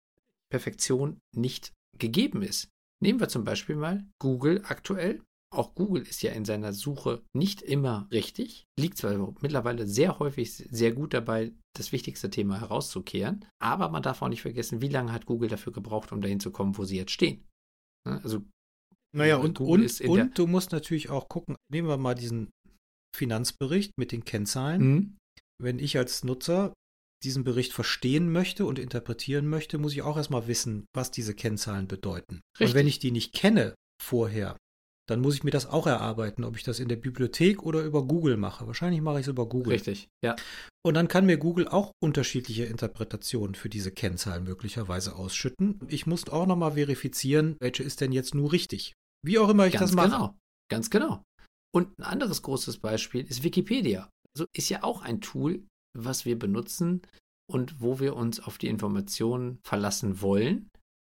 Perfektion 0.50 1.18
nicht 1.34 1.72
gegeben 1.98 2.42
ist. 2.42 2.70
Nehmen 3.02 3.20
wir 3.20 3.28
zum 3.28 3.44
Beispiel 3.44 3.76
mal 3.76 4.06
Google 4.18 4.62
aktuell. 4.64 5.22
Auch 5.54 5.74
Google 5.74 6.02
ist 6.02 6.22
ja 6.22 6.32
in 6.32 6.44
seiner 6.44 6.72
Suche 6.72 7.22
nicht 7.34 7.62
immer 7.62 8.08
richtig, 8.10 8.66
liegt 8.78 8.98
zwar 8.98 9.34
mittlerweile 9.40 9.86
sehr 9.86 10.18
häufig 10.18 10.52
sehr 10.52 10.92
gut 10.92 11.14
dabei, 11.14 11.52
das 11.76 11.92
wichtigste 11.92 12.30
Thema 12.30 12.60
herauszukehren, 12.60 13.44
aber 13.62 13.88
man 13.88 14.02
darf 14.02 14.22
auch 14.22 14.28
nicht 14.28 14.42
vergessen, 14.42 14.82
wie 14.82 14.88
lange 14.88 15.12
hat 15.12 15.26
Google 15.26 15.48
dafür 15.48 15.72
gebraucht, 15.72 16.10
um 16.12 16.20
dahin 16.20 16.40
zu 16.40 16.50
kommen, 16.50 16.76
wo 16.76 16.84
sie 16.84 16.96
jetzt 16.96 17.12
stehen. 17.12 17.46
Ne, 18.06 18.20
also 18.22 18.42
naja, 19.16 19.36
und, 19.36 19.60
und, 19.60 20.00
und 20.02 20.38
du 20.38 20.46
musst 20.46 20.72
natürlich 20.72 21.08
auch 21.08 21.28
gucken, 21.28 21.56
nehmen 21.72 21.88
wir 21.88 21.96
mal 21.96 22.14
diesen 22.14 22.50
Finanzbericht 23.16 23.92
mit 23.96 24.12
den 24.12 24.24
Kennzahlen. 24.24 24.82
Mhm. 24.82 25.16
Wenn 25.58 25.78
ich 25.78 25.96
als 25.96 26.22
Nutzer 26.22 26.74
diesen 27.24 27.44
Bericht 27.44 27.72
verstehen 27.72 28.30
möchte 28.30 28.66
und 28.66 28.78
interpretieren 28.78 29.46
möchte, 29.48 29.78
muss 29.78 29.94
ich 29.94 30.02
auch 30.02 30.18
erstmal 30.18 30.48
wissen, 30.48 30.84
was 30.94 31.10
diese 31.10 31.34
Kennzahlen 31.34 31.88
bedeuten. 31.88 32.42
Richtig. 32.54 32.68
Und 32.68 32.74
wenn 32.74 32.86
ich 32.86 32.98
die 32.98 33.10
nicht 33.10 33.32
kenne 33.32 33.74
vorher, 34.02 34.56
dann 35.08 35.20
muss 35.20 35.34
ich 35.36 35.44
mir 35.44 35.50
das 35.50 35.66
auch 35.66 35.86
erarbeiten, 35.86 36.44
ob 36.44 36.56
ich 36.56 36.64
das 36.64 36.80
in 36.80 36.88
der 36.88 36.96
Bibliothek 36.96 37.62
oder 37.62 37.82
über 37.82 38.02
Google 38.04 38.36
mache. 38.36 38.66
Wahrscheinlich 38.66 39.00
mache 39.00 39.20
ich 39.20 39.26
es 39.26 39.28
über 39.28 39.48
Google. 39.48 39.74
Richtig, 39.74 40.08
ja. 40.24 40.34
Und 40.84 40.94
dann 40.94 41.08
kann 41.08 41.26
mir 41.26 41.36
Google 41.36 41.68
auch 41.68 41.92
unterschiedliche 42.02 42.64
Interpretationen 42.64 43.54
für 43.54 43.68
diese 43.68 43.92
Kennzahlen 43.92 44.44
möglicherweise 44.44 45.16
ausschütten. 45.16 45.80
Ich 45.88 46.06
muss 46.06 46.28
auch 46.28 46.46
nochmal 46.46 46.72
verifizieren, 46.72 47.56
welche 47.60 47.82
ist 47.82 48.00
denn 48.00 48.12
jetzt 48.12 48.34
nur 48.34 48.52
richtig. 48.52 48.94
Wie 49.24 49.38
auch 49.38 49.48
immer 49.48 49.66
ich 49.66 49.74
Ganz 49.74 49.90
das 49.90 49.92
mache. 49.92 50.10
Genau, 50.10 50.34
ganz 50.70 50.90
genau. 50.90 51.22
Und 51.74 51.98
ein 51.98 52.04
anderes 52.04 52.42
großes 52.42 52.78
Beispiel 52.78 53.24
ist 53.26 53.42
Wikipedia. 53.42 54.10
Also 54.34 54.46
ist 54.54 54.68
ja 54.68 54.82
auch 54.82 55.02
ein 55.02 55.20
Tool, 55.20 55.64
was 55.96 56.24
wir 56.24 56.38
benutzen 56.38 57.02
und 57.50 57.80
wo 57.80 58.00
wir 58.00 58.16
uns 58.16 58.40
auf 58.40 58.58
die 58.58 58.68
Informationen 58.68 59.58
verlassen 59.62 60.20
wollen, 60.20 60.68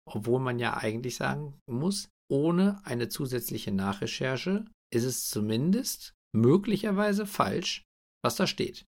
obwohl 0.09 0.39
man 0.39 0.59
ja 0.59 0.77
eigentlich 0.77 1.15
sagen 1.15 1.53
muss, 1.69 2.09
ohne 2.29 2.81
eine 2.85 3.09
zusätzliche 3.09 3.71
Nachrecherche 3.71 4.65
ist 4.93 5.03
es 5.03 5.29
zumindest 5.29 6.13
möglicherweise 6.35 7.25
falsch, 7.25 7.83
was 8.23 8.35
da 8.35 8.47
steht. 8.47 8.85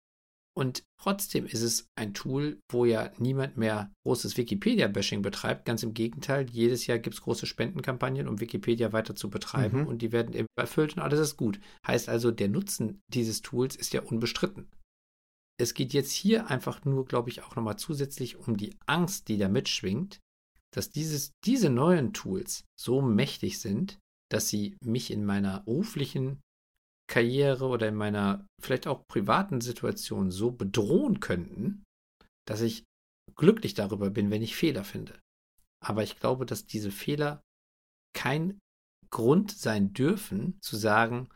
Und 0.57 0.85
trotzdem 1.01 1.47
ist 1.47 1.62
es 1.62 1.88
ein 1.97 2.14
Tool, 2.14 2.61
wo 2.70 2.85
ja 2.85 3.11
niemand 3.18 3.57
mehr 3.57 3.92
großes 4.07 4.37
Wikipedia-Bashing 4.37 5.20
betreibt. 5.20 5.64
Ganz 5.64 5.83
im 5.83 5.94
Gegenteil, 5.94 6.49
jedes 6.49 6.87
Jahr 6.87 6.99
gibt 6.99 7.14
es 7.14 7.23
große 7.23 7.47
Spendenkampagnen, 7.47 8.29
um 8.29 8.40
Wikipedia 8.40 8.92
weiter 8.92 9.16
zu 9.16 9.31
betreiben 9.31 9.81
mhm. 9.81 9.87
und 9.88 10.01
die 10.01 10.12
werden 10.12 10.33
eben 10.33 10.47
erfüllt 10.57 10.97
und 10.97 11.03
alles 11.03 11.18
ist 11.18 11.37
gut. 11.37 11.59
Heißt 11.87 12.09
also, 12.09 12.31
der 12.31 12.49
Nutzen 12.49 13.01
dieses 13.09 13.42
Tools 13.42 13.75
ist 13.75 13.92
ja 13.92 14.03
unbestritten. 14.03 14.68
Es 15.61 15.75
geht 15.75 15.92
jetzt 15.92 16.12
hier 16.12 16.51
einfach 16.51 16.85
nur, 16.85 17.05
glaube 17.05 17.31
ich, 17.31 17.42
auch 17.42 17.57
nochmal 17.57 17.77
zusätzlich 17.77 18.37
um 18.37 18.57
die 18.57 18.77
Angst, 18.87 19.29
die 19.29 19.38
da 19.38 19.49
mitschwingt, 19.49 20.20
dass 20.75 20.91
dieses, 20.91 21.33
diese 21.45 21.71
neuen 21.71 22.13
Tools 22.13 22.65
so 22.79 23.01
mächtig 23.01 23.61
sind, 23.61 23.99
dass 24.31 24.49
sie 24.49 24.77
mich 24.83 25.11
in 25.11 25.25
meiner 25.25 25.61
beruflichen 25.61 26.41
Karriere 27.07 27.67
oder 27.67 27.89
in 27.89 27.95
meiner 27.95 28.47
vielleicht 28.61 28.87
auch 28.87 29.07
privaten 29.07 29.61
Situation 29.61 30.31
so 30.31 30.51
bedrohen 30.51 31.21
könnten, 31.21 31.85
dass 32.47 32.61
ich 32.61 32.85
glücklich 33.37 33.75
darüber 33.75 34.11
bin, 34.11 34.31
wenn 34.31 34.43
ich 34.43 34.57
Fehler 34.57 34.85
finde. 34.85 35.21
Aber 35.81 36.03
ich 36.03 36.19
glaube, 36.19 36.47
dass 36.47 36.67
diese 36.67 36.91
Fehler 36.91 37.43
kein 38.15 38.59
Grund 39.11 39.53
sein 39.53 39.93
dürfen, 39.93 40.59
zu 40.61 40.77
sagen, 40.77 41.29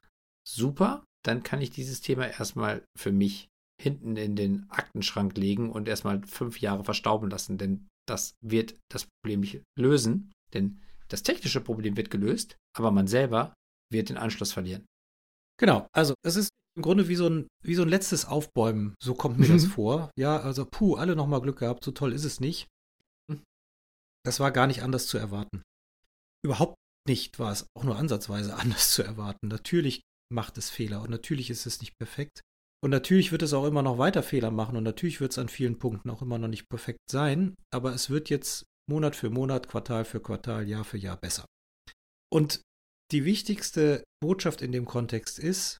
super, 0.46 1.04
dann 1.24 1.42
kann 1.42 1.60
ich 1.60 1.70
dieses 1.70 2.00
Thema 2.00 2.26
erstmal 2.26 2.84
für 2.96 3.12
mich 3.12 3.48
hinten 3.80 4.16
in 4.16 4.34
den 4.34 4.68
Aktenschrank 4.70 5.36
legen 5.36 5.70
und 5.70 5.86
erstmal 5.86 6.22
fünf 6.26 6.60
Jahre 6.60 6.82
verstauben 6.82 7.30
lassen, 7.30 7.58
denn 7.58 7.86
das 8.08 8.34
wird 8.40 8.76
das 8.90 9.06
Problem 9.06 9.40
nicht 9.40 9.62
lösen, 9.78 10.32
denn 10.54 10.80
das 11.08 11.22
technische 11.22 11.60
Problem 11.60 11.96
wird 11.96 12.10
gelöst, 12.10 12.56
aber 12.76 12.90
man 12.90 13.06
selber 13.06 13.54
wird 13.90 14.08
den 14.08 14.18
Anschluss 14.18 14.52
verlieren. 14.52 14.86
Genau, 15.58 15.88
also 15.92 16.14
es 16.22 16.36
ist 16.36 16.50
im 16.76 16.82
Grunde 16.82 17.08
wie 17.08 17.16
so 17.16 17.28
ein, 17.28 17.48
wie 17.64 17.74
so 17.74 17.82
ein 17.82 17.88
letztes 17.88 18.24
Aufbäumen, 18.24 18.94
so 19.02 19.14
kommt 19.14 19.38
mir 19.38 19.48
das 19.48 19.64
mhm. 19.64 19.70
vor. 19.70 20.10
Ja, 20.16 20.40
also 20.40 20.64
puh, 20.64 20.94
alle 20.94 21.16
nochmal 21.16 21.40
Glück 21.40 21.58
gehabt, 21.58 21.84
so 21.84 21.90
toll 21.90 22.12
ist 22.12 22.24
es 22.24 22.40
nicht. 22.40 22.68
Mhm. 23.28 23.42
Das 24.24 24.38
war 24.38 24.52
gar 24.52 24.66
nicht 24.66 24.82
anders 24.82 25.06
zu 25.06 25.18
erwarten. 25.18 25.62
Überhaupt 26.44 26.76
nicht 27.08 27.38
war 27.38 27.50
es 27.50 27.66
auch 27.76 27.84
nur 27.84 27.96
ansatzweise 27.96 28.54
anders 28.58 28.92
zu 28.92 29.02
erwarten. 29.02 29.48
Natürlich 29.48 30.02
macht 30.30 30.58
es 30.58 30.70
Fehler 30.70 31.02
und 31.02 31.10
natürlich 31.10 31.50
ist 31.50 31.66
es 31.66 31.80
nicht 31.80 31.96
perfekt. 31.98 32.42
Und 32.82 32.90
natürlich 32.90 33.32
wird 33.32 33.42
es 33.42 33.52
auch 33.52 33.64
immer 33.64 33.82
noch 33.82 33.98
weiter 33.98 34.22
Fehler 34.22 34.50
machen 34.50 34.76
und 34.76 34.84
natürlich 34.84 35.20
wird 35.20 35.32
es 35.32 35.38
an 35.38 35.48
vielen 35.48 35.78
Punkten 35.78 36.10
auch 36.10 36.22
immer 36.22 36.38
noch 36.38 36.48
nicht 36.48 36.68
perfekt 36.68 37.00
sein, 37.10 37.54
aber 37.72 37.92
es 37.92 38.08
wird 38.08 38.30
jetzt 38.30 38.64
Monat 38.88 39.16
für 39.16 39.30
Monat, 39.30 39.68
Quartal 39.68 40.04
für 40.04 40.20
Quartal, 40.20 40.68
Jahr 40.68 40.84
für 40.84 40.96
Jahr 40.96 41.16
besser. 41.16 41.44
Und 42.32 42.62
die 43.10 43.24
wichtigste 43.24 44.04
Botschaft 44.20 44.62
in 44.62 44.70
dem 44.70 44.84
Kontext 44.84 45.38
ist, 45.38 45.78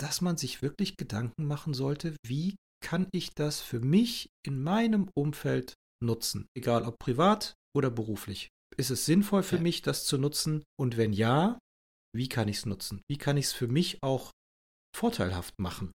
dass 0.00 0.20
man 0.20 0.36
sich 0.36 0.62
wirklich 0.62 0.96
Gedanken 0.96 1.44
machen 1.44 1.74
sollte, 1.74 2.14
wie 2.24 2.54
kann 2.80 3.08
ich 3.12 3.30
das 3.34 3.60
für 3.60 3.80
mich 3.80 4.28
in 4.46 4.62
meinem 4.62 5.10
Umfeld 5.16 5.74
nutzen, 6.00 6.46
egal 6.56 6.84
ob 6.84 6.98
privat 6.98 7.54
oder 7.76 7.90
beruflich. 7.90 8.48
Ist 8.76 8.90
es 8.90 9.06
sinnvoll 9.06 9.42
für 9.42 9.56
ja. 9.56 9.62
mich, 9.62 9.82
das 9.82 10.04
zu 10.04 10.18
nutzen? 10.18 10.62
Und 10.78 10.96
wenn 10.96 11.12
ja, 11.12 11.58
wie 12.14 12.28
kann 12.28 12.48
ich 12.48 12.58
es 12.58 12.66
nutzen? 12.66 13.02
Wie 13.10 13.18
kann 13.18 13.36
ich 13.36 13.46
es 13.46 13.52
für 13.52 13.66
mich 13.66 13.98
auch 14.02 14.30
vorteilhaft 14.96 15.54
machen? 15.58 15.90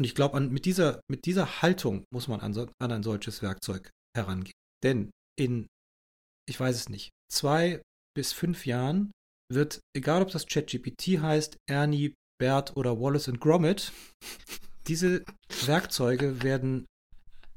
Und 0.00 0.04
ich 0.04 0.14
glaube, 0.14 0.40
mit 0.40 0.64
dieser, 0.64 1.02
mit 1.10 1.26
dieser 1.26 1.60
Haltung 1.60 2.06
muss 2.10 2.26
man 2.26 2.40
an, 2.40 2.54
so, 2.54 2.70
an 2.80 2.90
ein 2.90 3.02
solches 3.02 3.42
Werkzeug 3.42 3.90
herangehen. 4.16 4.54
Denn 4.82 5.10
in, 5.38 5.66
ich 6.48 6.58
weiß 6.58 6.74
es 6.74 6.88
nicht, 6.88 7.10
zwei 7.30 7.82
bis 8.16 8.32
fünf 8.32 8.64
Jahren 8.64 9.10
wird, 9.52 9.80
egal 9.94 10.22
ob 10.22 10.30
das 10.30 10.46
ChatGPT 10.46 11.20
heißt, 11.20 11.58
Ernie, 11.68 12.14
Bert 12.40 12.78
oder 12.78 12.98
Wallace 12.98 13.28
und 13.28 13.40
Gromit, 13.40 13.92
diese 14.88 15.22
Werkzeuge 15.66 16.42
werden 16.42 16.86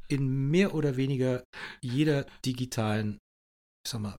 in 0.10 0.51
mehr 0.51 0.75
oder 0.75 0.97
weniger 0.97 1.45
jeder 1.82 2.25
digitalen, 2.43 3.19
ich 3.86 3.91
sag 3.91 4.01
mal, 4.01 4.17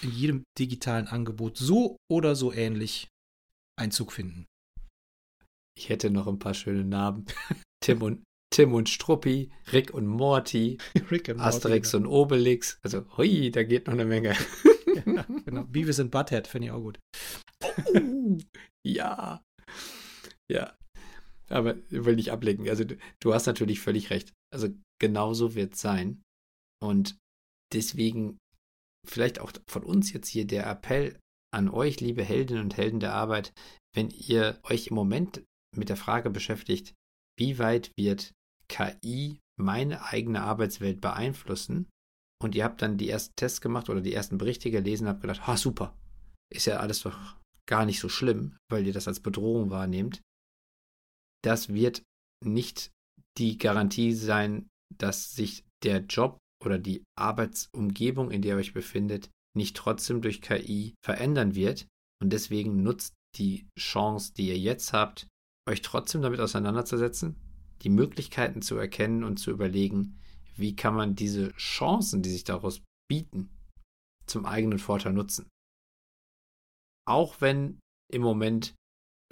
in 0.00 0.12
jedem 0.12 0.44
digitalen 0.58 1.08
Angebot 1.08 1.58
so 1.58 1.98
oder 2.10 2.36
so 2.36 2.54
ähnlich 2.54 3.08
Einzug 3.78 4.12
finden. 4.12 4.46
Ich 5.78 5.90
hätte 5.90 6.08
noch 6.08 6.26
ein 6.26 6.38
paar 6.38 6.54
schöne 6.54 6.86
Namen. 6.86 7.26
Tim 7.86 8.02
und 8.02 8.24
Tim 8.52 8.74
und 8.74 8.88
Struppi, 8.88 9.52
Rick 9.72 9.94
und 9.94 10.08
Morty, 10.08 10.78
Rick 11.10 11.28
und 11.28 11.38
Asterix 11.38 11.92
Morty, 11.92 12.06
und 12.06 12.12
Obelix. 12.12 12.80
Also, 12.82 13.06
hui, 13.16 13.52
da 13.52 13.62
geht 13.62 13.86
noch 13.86 13.94
eine 13.94 14.04
Menge. 14.04 14.34
ja, 15.06 15.22
genau. 15.44 15.64
Beavis 15.64 16.00
und 16.00 16.10
Butthead 16.10 16.48
finde 16.48 16.66
ich 16.66 16.72
auch 16.72 16.80
gut. 16.80 16.98
Oh, 17.94 18.38
ja. 18.84 19.40
Ja. 20.50 20.76
Aber 21.48 21.76
ich 21.76 22.04
will 22.04 22.16
nicht 22.16 22.32
ablenken. 22.32 22.68
Also, 22.68 22.82
du, 22.82 22.96
du 23.20 23.34
hast 23.34 23.46
natürlich 23.46 23.78
völlig 23.78 24.10
recht. 24.10 24.32
Also, 24.52 24.68
genauso 25.00 25.54
wird 25.54 25.74
es 25.74 25.80
sein. 25.80 26.22
Und 26.82 27.16
deswegen 27.72 28.36
vielleicht 29.06 29.38
auch 29.38 29.52
von 29.70 29.84
uns 29.84 30.12
jetzt 30.12 30.28
hier 30.28 30.44
der 30.44 30.66
Appell 30.66 31.20
an 31.54 31.68
euch, 31.68 32.00
liebe 32.00 32.24
Heldinnen 32.24 32.64
und 32.64 32.76
Helden 32.76 32.98
der 32.98 33.12
Arbeit, 33.12 33.52
wenn 33.94 34.10
ihr 34.10 34.58
euch 34.64 34.88
im 34.88 34.96
Moment 34.96 35.44
mit 35.76 35.88
der 35.88 35.96
Frage 35.96 36.30
beschäftigt, 36.30 36.94
wie 37.38 37.58
weit 37.58 37.92
wird 37.96 38.32
KI 38.68 39.40
meine 39.58 40.04
eigene 40.04 40.42
Arbeitswelt 40.42 41.00
beeinflussen? 41.00 41.88
Und 42.42 42.54
ihr 42.54 42.64
habt 42.64 42.82
dann 42.82 42.98
die 42.98 43.08
ersten 43.08 43.34
Tests 43.36 43.60
gemacht 43.60 43.88
oder 43.88 44.00
die 44.00 44.12
ersten 44.12 44.38
Berichte 44.38 44.70
gelesen 44.70 45.04
und 45.04 45.10
habt 45.10 45.22
gedacht, 45.22 45.46
ha 45.46 45.56
super, 45.56 45.96
ist 46.52 46.66
ja 46.66 46.78
alles 46.78 47.00
doch 47.00 47.36
gar 47.66 47.86
nicht 47.86 48.00
so 48.00 48.08
schlimm, 48.08 48.56
weil 48.70 48.86
ihr 48.86 48.92
das 48.92 49.08
als 49.08 49.20
Bedrohung 49.20 49.70
wahrnehmt. 49.70 50.22
Das 51.42 51.72
wird 51.72 52.02
nicht 52.44 52.90
die 53.38 53.58
Garantie 53.58 54.12
sein, 54.12 54.68
dass 54.96 55.32
sich 55.32 55.64
der 55.82 56.00
Job 56.00 56.38
oder 56.64 56.78
die 56.78 57.04
Arbeitsumgebung, 57.18 58.30
in 58.30 58.42
der 58.42 58.54
ihr 58.54 58.58
euch 58.58 58.72
befindet, 58.72 59.30
nicht 59.56 59.76
trotzdem 59.76 60.20
durch 60.20 60.42
KI 60.42 60.94
verändern 61.04 61.54
wird. 61.54 61.86
Und 62.22 62.32
deswegen 62.32 62.82
nutzt 62.82 63.14
die 63.36 63.68
Chance, 63.78 64.32
die 64.34 64.48
ihr 64.48 64.58
jetzt 64.58 64.92
habt, 64.92 65.26
euch 65.68 65.82
trotzdem 65.82 66.22
damit 66.22 66.40
auseinanderzusetzen, 66.40 67.36
die 67.82 67.90
Möglichkeiten 67.90 68.62
zu 68.62 68.76
erkennen 68.76 69.24
und 69.24 69.38
zu 69.38 69.50
überlegen, 69.50 70.18
wie 70.56 70.74
kann 70.74 70.94
man 70.94 71.14
diese 71.14 71.52
Chancen, 71.56 72.22
die 72.22 72.30
sich 72.30 72.44
daraus 72.44 72.82
bieten, 73.08 73.50
zum 74.26 74.46
eigenen 74.46 74.78
Vorteil 74.78 75.12
nutzen. 75.12 75.48
Auch 77.06 77.40
wenn 77.40 77.78
im 78.12 78.22
Moment 78.22 78.74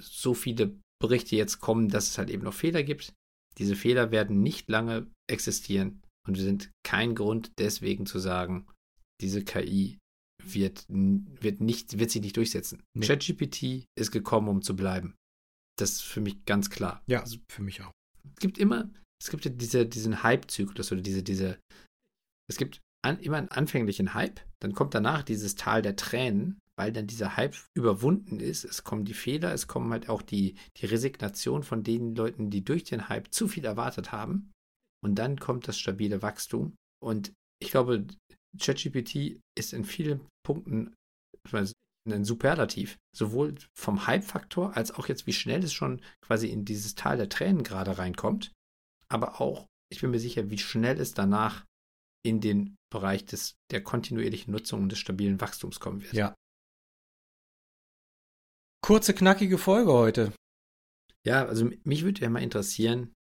so 0.01 0.35
viele 0.35 0.79
Berichte 1.01 1.37
jetzt 1.37 1.61
kommen, 1.61 1.89
dass 1.89 2.09
es 2.09 2.19
halt 2.19 2.31
eben 2.31 2.45
noch 2.45 2.55
Fehler 2.55 2.83
gibt, 2.83 3.13
diese 3.59 3.77
Fehler 3.77 4.11
werden 4.11 4.43
nicht 4.43 4.69
lange 4.69 5.11
existieren 5.31 6.03
und 6.27 6.37
wir 6.37 6.45
sind 6.45 6.71
kein 6.85 7.15
Grund 7.15 7.53
deswegen 7.59 8.07
zu 8.07 8.19
sagen, 8.19 8.67
diese 9.21 9.45
KI 9.45 9.99
wird, 10.43 10.87
wird, 10.89 11.61
nicht, 11.61 11.99
wird 11.99 12.11
sich 12.11 12.23
nicht 12.23 12.37
durchsetzen. 12.37 12.83
Nee. 12.97 13.07
ChatGPT 13.07 13.87
ist 13.99 14.11
gekommen, 14.11 14.49
um 14.49 14.63
zu 14.63 14.77
bleiben. 14.77 15.15
Das 15.77 15.93
ist 15.93 16.03
für 16.03 16.21
mich 16.21 16.45
ganz 16.45 16.71
klar. 16.71 17.03
Ja, 17.07 17.21
also, 17.21 17.39
für 17.51 17.63
mich 17.63 17.83
auch. 17.83 17.93
Es 18.35 18.41
gibt 18.41 18.59
immer, 18.59 18.91
es 19.21 19.31
gibt 19.31 19.45
ja 19.45 19.51
diese, 19.51 19.87
diesen 19.87 20.23
Hype-Zyklus 20.23 20.93
oder 20.93 21.01
diese, 21.01 21.23
diese, 21.23 21.59
es 22.49 22.57
gibt 22.57 22.81
an, 23.05 23.19
immer 23.21 23.37
einen 23.39 23.49
anfänglichen 23.49 24.15
Hype, 24.15 24.41
dann 24.61 24.73
kommt 24.73 24.95
danach 24.95 25.23
dieses 25.23 25.57
Tal 25.57 25.83
der 25.83 25.97
Tränen, 25.97 26.59
weil 26.77 26.93
dann 26.93 27.07
dieser 27.07 27.37
Hype 27.37 27.57
überwunden 27.75 28.41
ist. 28.41 28.65
Es 28.65 28.83
kommen 28.83 29.05
die 29.05 29.15
Fehler, 29.15 29.53
es 29.53 29.67
kommen 29.67 29.93
halt 29.93 30.09
auch 30.09 30.23
die, 30.23 30.57
die 30.79 30.87
Resignation 30.87 31.63
von 31.63 31.83
den 31.83 32.15
Leuten, 32.15 32.51
die 32.51 32.65
durch 32.65 32.85
den 32.85 33.09
Hype 33.09 33.33
zu 33.33 33.47
viel 33.47 33.65
erwartet 33.65 34.13
haben. 34.13 34.53
Und 35.05 35.17
dann 35.17 35.39
kommt 35.39 35.69
das 35.69 35.79
stabile 35.79 36.23
Wachstum. 36.23 36.75
Und 37.03 37.33
ich 37.61 37.71
glaube, 37.71 38.07
ChatGPT 38.59 39.39
ist 39.57 39.73
in 39.73 39.85
vielen 39.85 40.27
Punkten 40.45 40.95
ein 42.07 42.25
Superlativ. 42.25 42.99
Sowohl 43.17 43.55
vom 43.73 44.07
Hype-Faktor 44.07 44.77
als 44.77 44.93
auch 44.93 45.09
jetzt, 45.09 45.27
wie 45.27 45.33
schnell 45.33 45.63
es 45.65 45.73
schon 45.73 46.01
quasi 46.21 46.49
in 46.49 46.65
dieses 46.65 46.95
Tal 46.95 47.17
der 47.17 47.29
Tränen 47.29 47.63
gerade 47.63 47.99
reinkommt. 47.99 48.53
Aber 49.09 49.41
auch, 49.41 49.67
ich 49.91 50.01
bin 50.01 50.11
mir 50.11 50.19
sicher, 50.19 50.51
wie 50.51 50.59
schnell 50.59 50.99
es 51.01 51.15
danach 51.15 51.65
in 52.25 52.41
den 52.41 52.77
Bereich 52.91 53.25
des, 53.25 53.57
der 53.71 53.83
kontinuierlichen 53.83 54.53
Nutzung 54.53 54.83
und 54.83 54.89
des 54.91 54.99
stabilen 54.99 55.41
Wachstums 55.41 55.81
kommen 55.81 56.03
wird. 56.03 56.15
Ja. 56.15 56.35
Kurze, 58.83 59.15
knackige 59.15 59.59
Folge 59.59 59.93
heute. 59.93 60.33
Ja, 61.27 61.47
also 61.47 61.71
mich 61.85 62.05
würde 62.05 62.21
ja 62.21 62.29
mal 62.29 62.43
interessieren, 62.43 63.15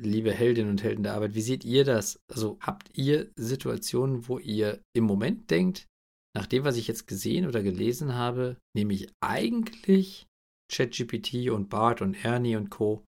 liebe 0.00 0.32
Heldinnen 0.32 0.70
und 0.70 0.82
Helden 0.82 1.02
der 1.02 1.14
Arbeit, 1.14 1.34
wie 1.34 1.42
seht 1.42 1.64
ihr 1.64 1.84
das? 1.84 2.20
Also 2.30 2.58
habt 2.60 2.96
ihr 2.96 3.32
Situationen, 3.34 4.28
wo 4.28 4.38
ihr 4.38 4.80
im 4.92 5.04
Moment 5.04 5.50
denkt, 5.50 5.87
nach 6.36 6.46
dem, 6.46 6.64
was 6.64 6.76
ich 6.76 6.88
jetzt 6.88 7.06
gesehen 7.06 7.46
oder 7.46 7.62
gelesen 7.62 8.14
habe, 8.14 8.58
nehme 8.74 8.94
ich 8.94 9.10
eigentlich 9.20 10.26
ChatGPT 10.70 11.50
und 11.50 11.68
Bart 11.68 12.02
und 12.02 12.14
Ernie 12.24 12.56
und 12.56 12.70
Co. 12.70 13.04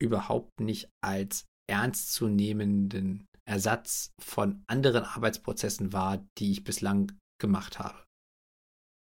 überhaupt 0.00 0.60
nicht 0.60 0.88
als 1.02 1.44
ernstzunehmenden 1.70 3.26
Ersatz 3.46 4.10
von 4.20 4.64
anderen 4.66 5.04
Arbeitsprozessen 5.04 5.92
wahr, 5.92 6.26
die 6.38 6.52
ich 6.52 6.64
bislang 6.64 7.12
gemacht 7.40 7.78
habe. 7.78 8.04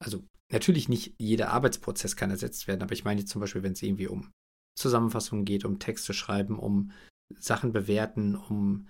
Also 0.04 0.24
natürlich 0.52 0.90
nicht 0.90 1.16
jeder 1.20 1.52
Arbeitsprozess 1.52 2.16
kann 2.16 2.30
ersetzt 2.30 2.68
werden, 2.68 2.84
aber 2.84 2.94
ich 2.94 3.06
meine 3.06 3.26
zum 3.26 3.42
Beispiel, 3.42 3.64
wenn 3.64 3.74
es 3.74 3.82
irgendwie 3.82 4.08
um 4.08 4.32
Zusammenfassungen 4.78 5.46
geht, 5.46 5.66
um 5.66 5.80
Texte 5.80 6.14
schreiben, 6.14 6.60
um 6.60 6.92
Sachen 7.34 7.72
bewerten, 7.72 8.36
um 8.36 8.88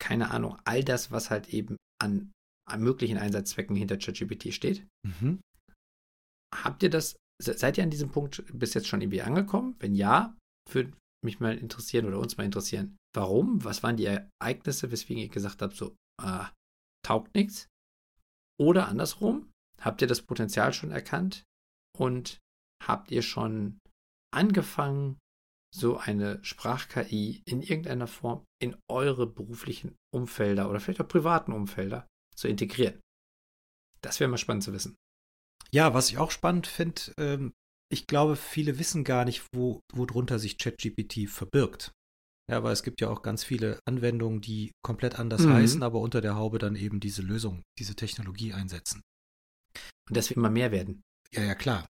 keine 0.00 0.30
Ahnung, 0.30 0.58
all 0.64 0.84
das, 0.84 1.10
was 1.10 1.30
halt 1.30 1.48
eben 1.48 1.76
an, 2.00 2.30
an 2.30 2.32
möglichen 2.76 3.18
Einsatzzwecken 3.18 3.76
hinter 3.76 3.96
ChatGPT 3.96 4.52
steht. 4.52 4.86
Mhm. 5.06 5.40
Habt 6.54 6.82
ihr 6.82 6.90
das, 6.90 7.16
seid 7.40 7.78
ihr 7.78 7.84
an 7.84 7.90
diesem 7.90 8.10
Punkt 8.10 8.44
bis 8.52 8.74
jetzt 8.74 8.88
schon 8.88 9.00
irgendwie 9.00 9.22
angekommen? 9.22 9.76
Wenn 9.78 9.94
ja, 9.94 10.36
würde 10.70 10.92
mich 11.24 11.40
mal 11.40 11.56
interessieren 11.56 12.06
oder 12.06 12.18
uns 12.18 12.36
mal 12.36 12.44
interessieren, 12.44 12.96
warum? 13.14 13.64
Was 13.64 13.82
waren 13.82 13.96
die 13.96 14.06
Ereignisse, 14.06 14.90
weswegen 14.90 15.22
ihr 15.22 15.28
gesagt 15.28 15.62
habt, 15.62 15.74
so, 15.74 15.96
ah, 16.20 16.50
taugt 17.04 17.34
nichts? 17.34 17.68
Oder 18.60 18.88
andersrum, 18.88 19.50
habt 19.80 20.02
ihr 20.02 20.08
das 20.08 20.22
Potenzial 20.22 20.72
schon 20.72 20.90
erkannt 20.90 21.44
und 21.96 22.38
habt 22.84 23.10
ihr 23.10 23.22
schon 23.22 23.78
angefangen, 24.34 25.18
so 25.74 25.98
eine 25.98 26.42
Sprach-KI 26.42 27.42
in 27.44 27.60
irgendeiner 27.60 28.06
Form 28.06 28.44
in 28.60 28.76
eure 28.90 29.26
beruflichen 29.26 29.96
Umfelder 30.14 30.70
oder 30.70 30.80
vielleicht 30.80 31.00
auch 31.00 31.08
privaten 31.08 31.52
Umfelder 31.52 32.06
zu 32.38 32.48
integrieren. 32.48 33.00
Das 34.00 34.20
wäre 34.20 34.30
mal 34.30 34.38
spannend 34.38 34.64
zu 34.64 34.72
wissen. 34.72 34.96
Ja, 35.70 35.92
was 35.92 36.08
ich 36.08 36.18
auch 36.18 36.30
spannend 36.30 36.66
finde, 36.66 37.02
ähm, 37.18 37.52
ich 37.90 38.06
glaube, 38.06 38.36
viele 38.36 38.78
wissen 38.78 39.04
gar 39.04 39.24
nicht, 39.24 39.44
wo, 39.52 39.80
worunter 39.92 40.38
sich 40.38 40.58
ChatGPT 40.58 41.28
verbirgt. 41.28 41.92
Ja, 42.50 42.62
weil 42.62 42.72
es 42.72 42.82
gibt 42.82 43.00
ja 43.00 43.10
auch 43.10 43.22
ganz 43.22 43.44
viele 43.44 43.78
Anwendungen, 43.86 44.40
die 44.40 44.72
komplett 44.82 45.18
anders 45.18 45.42
mhm. 45.42 45.52
heißen, 45.52 45.82
aber 45.82 46.00
unter 46.00 46.20
der 46.20 46.36
Haube 46.36 46.58
dann 46.58 46.76
eben 46.76 47.00
diese 47.00 47.22
Lösung, 47.22 47.62
diese 47.78 47.94
Technologie 47.94 48.54
einsetzen. 48.54 49.02
Und 50.08 50.16
das 50.16 50.30
wird 50.30 50.38
immer 50.38 50.50
mehr 50.50 50.72
werden. 50.72 51.02
Ja, 51.32 51.42
ja, 51.42 51.54
klar. 51.54 51.86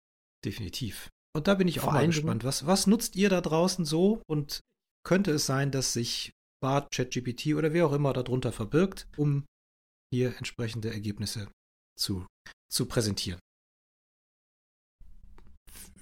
Definitiv. 0.45 1.09
Und 1.35 1.47
da 1.47 1.55
bin 1.55 1.67
ich 1.67 1.81
Vor 1.81 1.89
auch 1.89 1.93
mal 1.93 2.05
gespannt. 2.05 2.45
Was, 2.45 2.65
was 2.65 2.87
nutzt 2.87 3.17
ihr 3.17 3.29
da 3.29 3.41
draußen 3.41 3.83
so? 3.83 4.21
Und 4.27 4.61
könnte 5.05 5.31
es 5.31 5.45
sein, 5.45 5.71
dass 5.71 5.91
sich 5.91 6.31
Bart, 6.61 6.93
ChatGPT 6.93 7.55
oder 7.55 7.73
wer 7.73 7.87
auch 7.87 7.93
immer 7.93 8.13
darunter 8.13 8.53
verbirgt, 8.53 9.07
um 9.17 9.45
hier 10.15 10.37
entsprechende 10.37 10.91
Ergebnisse 10.91 11.49
zu, 11.97 12.25
zu 12.71 12.85
präsentieren? 12.85 13.39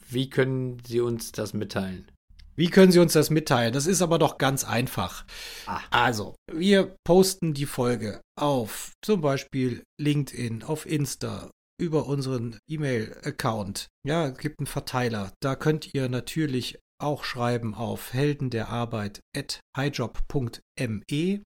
Wie 0.10 0.30
können 0.30 0.82
Sie 0.86 1.00
uns 1.00 1.32
das 1.32 1.54
mitteilen? 1.54 2.12
Wie 2.56 2.70
können 2.70 2.92
Sie 2.92 3.00
uns 3.00 3.14
das 3.14 3.32
mitteilen? 3.32 3.74
Das 3.74 3.88
ist 3.88 4.04
aber 4.04 4.20
doch 4.20 4.38
ganz 4.38 4.64
einfach. 4.64 5.26
Ah. 5.66 5.82
Also, 5.90 6.36
wir 6.52 6.96
posten 7.04 7.56
die 7.56 7.66
Folge 7.66 8.22
auf 8.40 8.92
zum 9.04 9.22
Beispiel 9.22 9.84
LinkedIn, 10.00 10.62
auf 10.62 10.86
Insta, 10.86 11.50
über 11.82 12.06
unseren 12.06 12.60
E-Mail-Account. 12.70 13.88
Ja, 14.06 14.28
es 14.28 14.38
gibt 14.38 14.60
einen 14.60 14.68
Verteiler. 14.68 15.34
Da 15.42 15.56
könnt 15.56 15.96
ihr 15.96 16.10
natürlich 16.10 16.78
auch 17.02 17.24
schreiben 17.24 17.74
auf 17.74 18.14
helden 18.14 18.52
der 18.52 18.70
Arbeit 18.70 19.22
at 19.36 19.60
highjob.me 19.76 21.42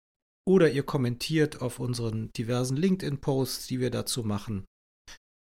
oder 0.46 0.70
ihr 0.70 0.84
kommentiert 0.84 1.60
auf 1.60 1.80
unseren 1.80 2.32
diversen 2.32 2.76
LinkedIn-Posts, 2.76 3.66
die 3.66 3.80
wir 3.80 3.90
dazu 3.90 4.22
machen. 4.22 4.64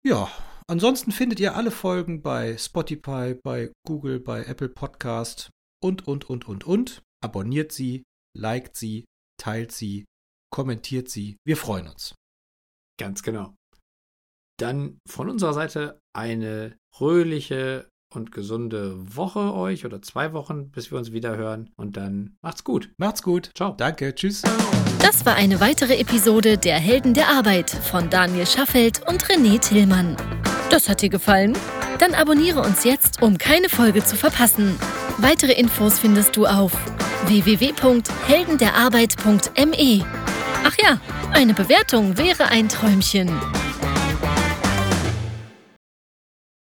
Ja, 0.06 0.32
ansonsten 0.68 1.12
findet 1.12 1.40
ihr 1.40 1.56
alle 1.56 1.72
Folgen 1.72 2.22
bei 2.22 2.58
Spotify, 2.58 3.36
bei 3.44 3.72
Google, 3.86 4.20
bei 4.20 4.44
Apple 4.44 4.70
Podcast 4.70 5.50
und, 5.82 6.08
und, 6.08 6.30
und, 6.30 6.48
und, 6.48 6.66
und. 6.66 7.02
Abonniert 7.22 7.72
sie, 7.72 8.04
liked 8.38 8.78
sie, 8.78 9.06
teilt 9.38 9.72
sie, 9.72 10.06
kommentiert 10.52 11.10
sie. 11.10 11.38
Wir 11.46 11.58
freuen 11.58 11.88
uns. 11.88 12.16
Ganz 13.00 13.24
genau. 13.24 13.56
Dann 14.58 15.00
von 15.08 15.30
unserer 15.30 15.54
Seite 15.54 16.00
eine 16.14 16.78
fröhliche 16.94 17.90
und 18.14 18.32
gesunde 18.32 18.96
Woche 19.16 19.54
euch 19.54 19.86
oder 19.86 20.02
zwei 20.02 20.34
Wochen, 20.34 20.70
bis 20.70 20.92
wir 20.92 20.98
uns 20.98 21.12
wieder 21.12 21.38
hören. 21.38 21.70
Und 21.76 21.98
dann 21.98 22.38
macht's 22.42 22.64
gut. 22.64 22.90
Macht's 22.98 23.22
gut. 23.24 23.52
Ciao. 23.56 23.74
Danke. 23.78 24.16
Tschüss. 24.16 24.44
Das 25.02 25.26
war 25.26 25.36
eine 25.36 25.60
weitere 25.60 25.98
Episode 25.98 26.58
der 26.58 26.78
Helden 26.78 27.14
der 27.14 27.28
Arbeit 27.30 27.70
von 27.70 28.10
Daniel 28.10 28.46
Schaffelt 28.46 29.02
und 29.08 29.26
René 29.26 29.60
Tillmann. 29.60 30.16
Das 30.70 30.90
hat 30.90 31.02
dir 31.02 31.10
gefallen? 31.10 31.58
Dann 32.00 32.14
abonniere 32.14 32.62
uns 32.62 32.84
jetzt, 32.84 33.22
um 33.22 33.38
keine 33.38 33.70
Folge 33.70 34.04
zu 34.04 34.16
verpassen. 34.16 34.76
Weitere 35.18 35.54
Infos 35.54 36.00
findest 36.00 36.38
du 36.38 36.46
auf 36.46 36.72
www.heldenderarbeit.me. 37.28 40.06
Ach 40.64 40.76
ja, 40.82 41.00
eine 41.32 41.54
Bewertung 41.54 42.18
wäre 42.18 42.48
ein 42.50 42.70
Träumchen. 42.70 43.30